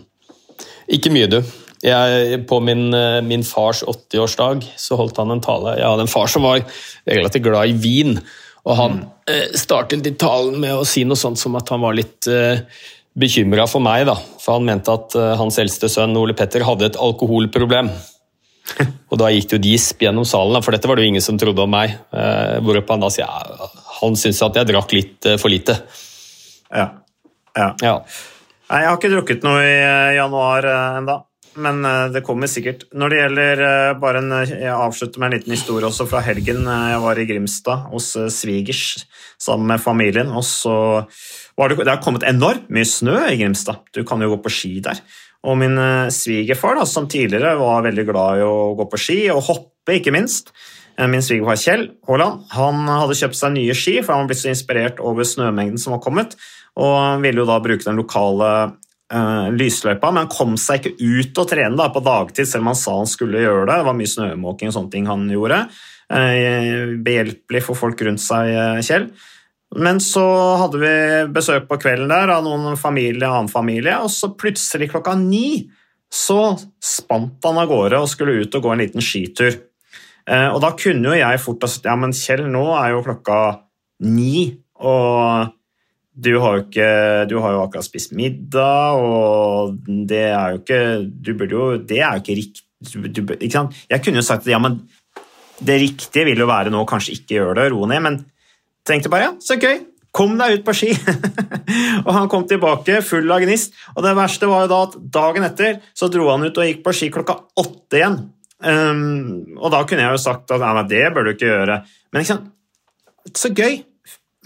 [0.93, 1.39] ikke mye, du.
[1.85, 5.75] Jeg, på min, eh, min fars 80-årsdag så holdt han en tale.
[5.77, 6.63] Jeg hadde en far som var
[7.05, 8.17] relativt glad i vin.
[8.65, 9.03] Og han mm.
[9.29, 12.63] uh, startet i talen med å si noe sånt som at han var litt eh,
[13.17, 14.07] bekymra for meg.
[14.09, 17.91] da, For han mente at hans eldste sønn Ole Petter hadde et alkoholproblem.
[19.11, 21.39] og da gikk det jo gisp gjennom salen, for dette var det jo ingen som
[21.39, 21.95] trodde om meg.
[22.13, 23.69] Uh, hvorpå han da sier ja,
[24.01, 25.77] han syns at jeg drakk litt uh, for lite.
[26.67, 26.89] Ja.
[27.55, 27.71] ja.
[27.83, 27.95] ja.
[28.67, 31.21] Nei, jeg har ikke drukket noe i januar uh, enda
[31.57, 32.85] men eh, det kommer sikkert.
[32.93, 36.21] Når det gjelder eh, bare en, eh, Jeg avslutter med en liten historie også fra
[36.25, 36.63] helgen.
[36.65, 39.05] Jeg var i Grimstad hos svigers
[39.41, 40.31] sammen med familien.
[40.31, 41.05] og så
[41.57, 43.83] var det, det har kommet enormt mye snø i Grimstad.
[43.95, 45.01] Du kan jo gå på ski der.
[45.47, 45.77] Og min
[46.11, 50.51] svigerfar, som tidligere var veldig glad i å gå på ski og hoppe, ikke minst,
[50.97, 54.49] Min svigerfar Kjell Haaland han hadde kjøpt seg nye ski, for han var blitt så
[54.49, 56.33] inspirert over snømengden som var kommet,
[56.77, 58.49] og ville jo da bruke den lokale
[59.13, 62.71] uh, lysløypa, men han kom seg ikke ut og trene da, på dagtid, selv om
[62.73, 63.77] han sa han skulle gjøre det.
[63.77, 65.63] Det var mye snømåking og sånne ting han gjorde.
[66.09, 69.11] Uh, behjelpelig for folk rundt seg, uh, Kjell.
[69.75, 70.23] Men så
[70.61, 70.93] hadde vi
[71.35, 75.67] besøk på kvelden der av noen familie, annen familie, og så plutselig klokka ni
[76.13, 79.57] så spant han av gårde og skulle ut og gå en liten skitur.
[80.27, 83.03] Eh, og da kunne jo jeg fort ha sagt ja, men Kjell, nå er jo
[83.03, 83.41] klokka
[84.07, 85.51] ni, og
[86.17, 86.89] du har jo ikke
[87.29, 89.75] Du har jo akkurat spist middag, og
[90.09, 92.63] det er jo ikke Du burde jo Det er jo ikke riktig
[93.13, 93.63] du, ikke?
[93.89, 94.79] Jeg kunne jo sagt ja, men
[95.57, 98.19] det riktige vil jo være nå kanskje ikke gjøre det, ro ned, men
[98.87, 99.83] tenkte bare ja, så gøy.
[100.17, 100.89] Kom deg ut på ski!
[102.05, 103.75] og han kom tilbake full av gnist.
[103.93, 106.81] Og det verste var jo da at dagen etter så dro han ut og gikk
[106.85, 108.17] på ski klokka åtte igjen.
[108.57, 111.81] Um, og da kunne jeg jo sagt at nei, det bør du ikke gjøre.
[112.09, 112.53] Men ikke sant?
[113.35, 113.81] så gøy!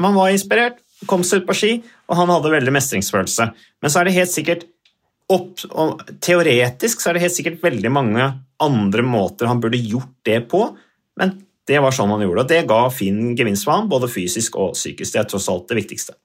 [0.01, 1.71] Man var inspirert, kom seg ut på ski,
[2.09, 3.47] og han hadde veldig mestringsfølelse.
[3.81, 4.65] Men så er det helt sikkert
[5.31, 8.25] opp, og Teoretisk så er det helt sikkert veldig mange
[8.61, 10.65] andre måter han burde gjort det på,
[11.21, 11.37] men
[11.72, 12.43] det var sånn han gjorde.
[12.43, 15.13] Og det ga fin gevinst for ham, både fysisk og psykisk.
[15.13, 16.17] Det er tross alt det viktigste.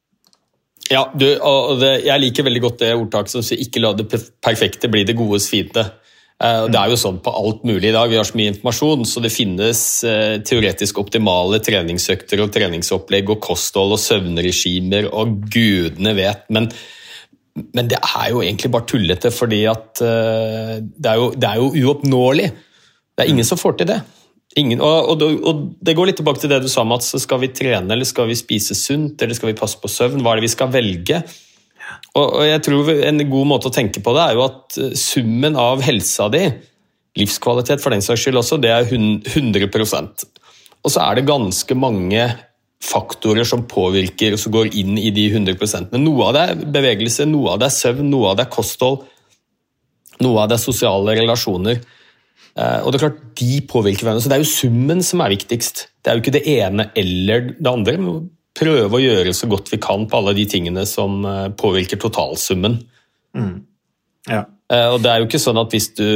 [0.90, 4.06] Ja, du, og det, Jeg liker veldig godt det ordtaket som sier 'ikke la det
[4.42, 5.90] perfekte bli det godes fiende'.
[6.36, 8.10] Uh, det er jo sånn på alt mulig i dag.
[8.12, 13.40] Vi har så mye informasjon, så det finnes uh, teoretisk optimale treningsøkter og treningsopplegg og
[13.40, 16.44] kosthold og søvnregimer og gudene vet.
[16.52, 16.68] Men,
[17.72, 21.56] men det er jo egentlig bare tullete, fordi at uh, det, er jo, det, er
[21.56, 22.50] jo, uoppnåelig.
[23.16, 24.02] Det er ingen som får til det.
[24.56, 27.10] Ingen, og, og, og, Det går litt tilbake til det du sa, Mats.
[27.20, 30.22] Skal vi trene eller skal vi spise sunt eller skal vi passe på søvn?
[30.24, 31.20] Hva er det vi skal velge?
[32.16, 34.96] Og, og jeg tror En god måte å tenke på det er jo at eh,
[34.98, 36.42] summen av helsa di,
[37.20, 40.26] livskvalitet for den saks skyld også, det er 100%
[40.82, 42.24] Og så er det ganske mange
[42.86, 47.28] faktorer som påvirker og som går inn i de 100% Noe av det er bevegelse,
[47.28, 49.04] noe av det er søvn, noe av det er kosthold,
[50.24, 51.80] noe av det er sosiale relasjoner.
[52.56, 55.34] Eh, og det er klart, De påvirker hverandre, så det er jo summen som er
[55.34, 55.86] viktigst.
[56.00, 57.96] Det er jo ikke det ene eller det andre.
[58.00, 58.14] Må
[58.56, 62.78] prøve å gjøre så godt vi kan på alle de tingene som eh, påvirker totalsummen.
[63.36, 63.58] Mm.
[64.30, 64.46] Ja.
[64.72, 66.08] Eh, og det er jo ikke sånn at hvis du,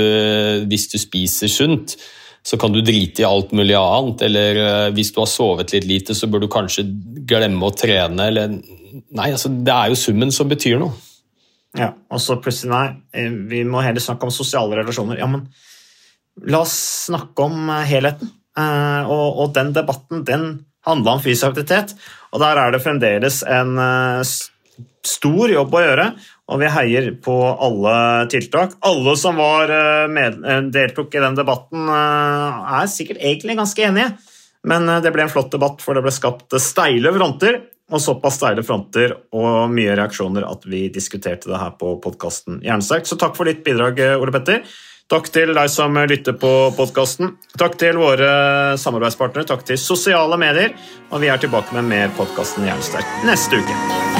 [0.70, 1.98] hvis du, spiser sunt,
[2.40, 4.24] så kan du drite i alt mulig annet.
[4.24, 4.64] Eller
[4.96, 6.88] hvis du har sovet litt lite, så bør du kanskje
[7.28, 8.30] glemme å trene.
[8.32, 8.56] Eller,
[9.12, 10.96] nei, altså, det er jo summen som betyr noe.
[11.76, 12.86] Ja, og så plutselig nei,
[13.46, 15.20] vi må heller snakke om sosiale relasjoner.
[15.20, 15.44] Ja, men
[16.48, 16.74] La oss
[17.06, 18.32] snakke om eh, helheten.
[18.58, 20.50] Eh, og, og den debatten den
[20.86, 21.92] handla om fysisk aktivitet,
[22.32, 24.22] og der er det fremdeles en eh,
[25.06, 26.06] stor jobb å gjøre.
[26.50, 27.94] Og vi heier på alle
[28.32, 28.72] tiltak.
[28.82, 29.70] Alle som var
[30.10, 30.40] med,
[30.74, 34.08] deltok i den debatten, er sikkert egentlig ganske enige.
[34.66, 37.60] Men det ble en flott debatt, for det ble skapt steile fronter.
[37.94, 43.06] Og såpass steile fronter og mye reaksjoner at vi diskuterte det her på podkasten Jernsterk.
[43.06, 44.66] Så takk for ditt bidrag, Ole Petter.
[45.10, 47.34] Takk til deg som lytter på podkasten.
[47.58, 48.30] Takk til våre
[48.78, 49.48] samarbeidspartnere.
[49.50, 50.76] Takk til sosiale medier.
[51.10, 54.19] Og vi er tilbake med mer podkasten Jernsterk neste uke.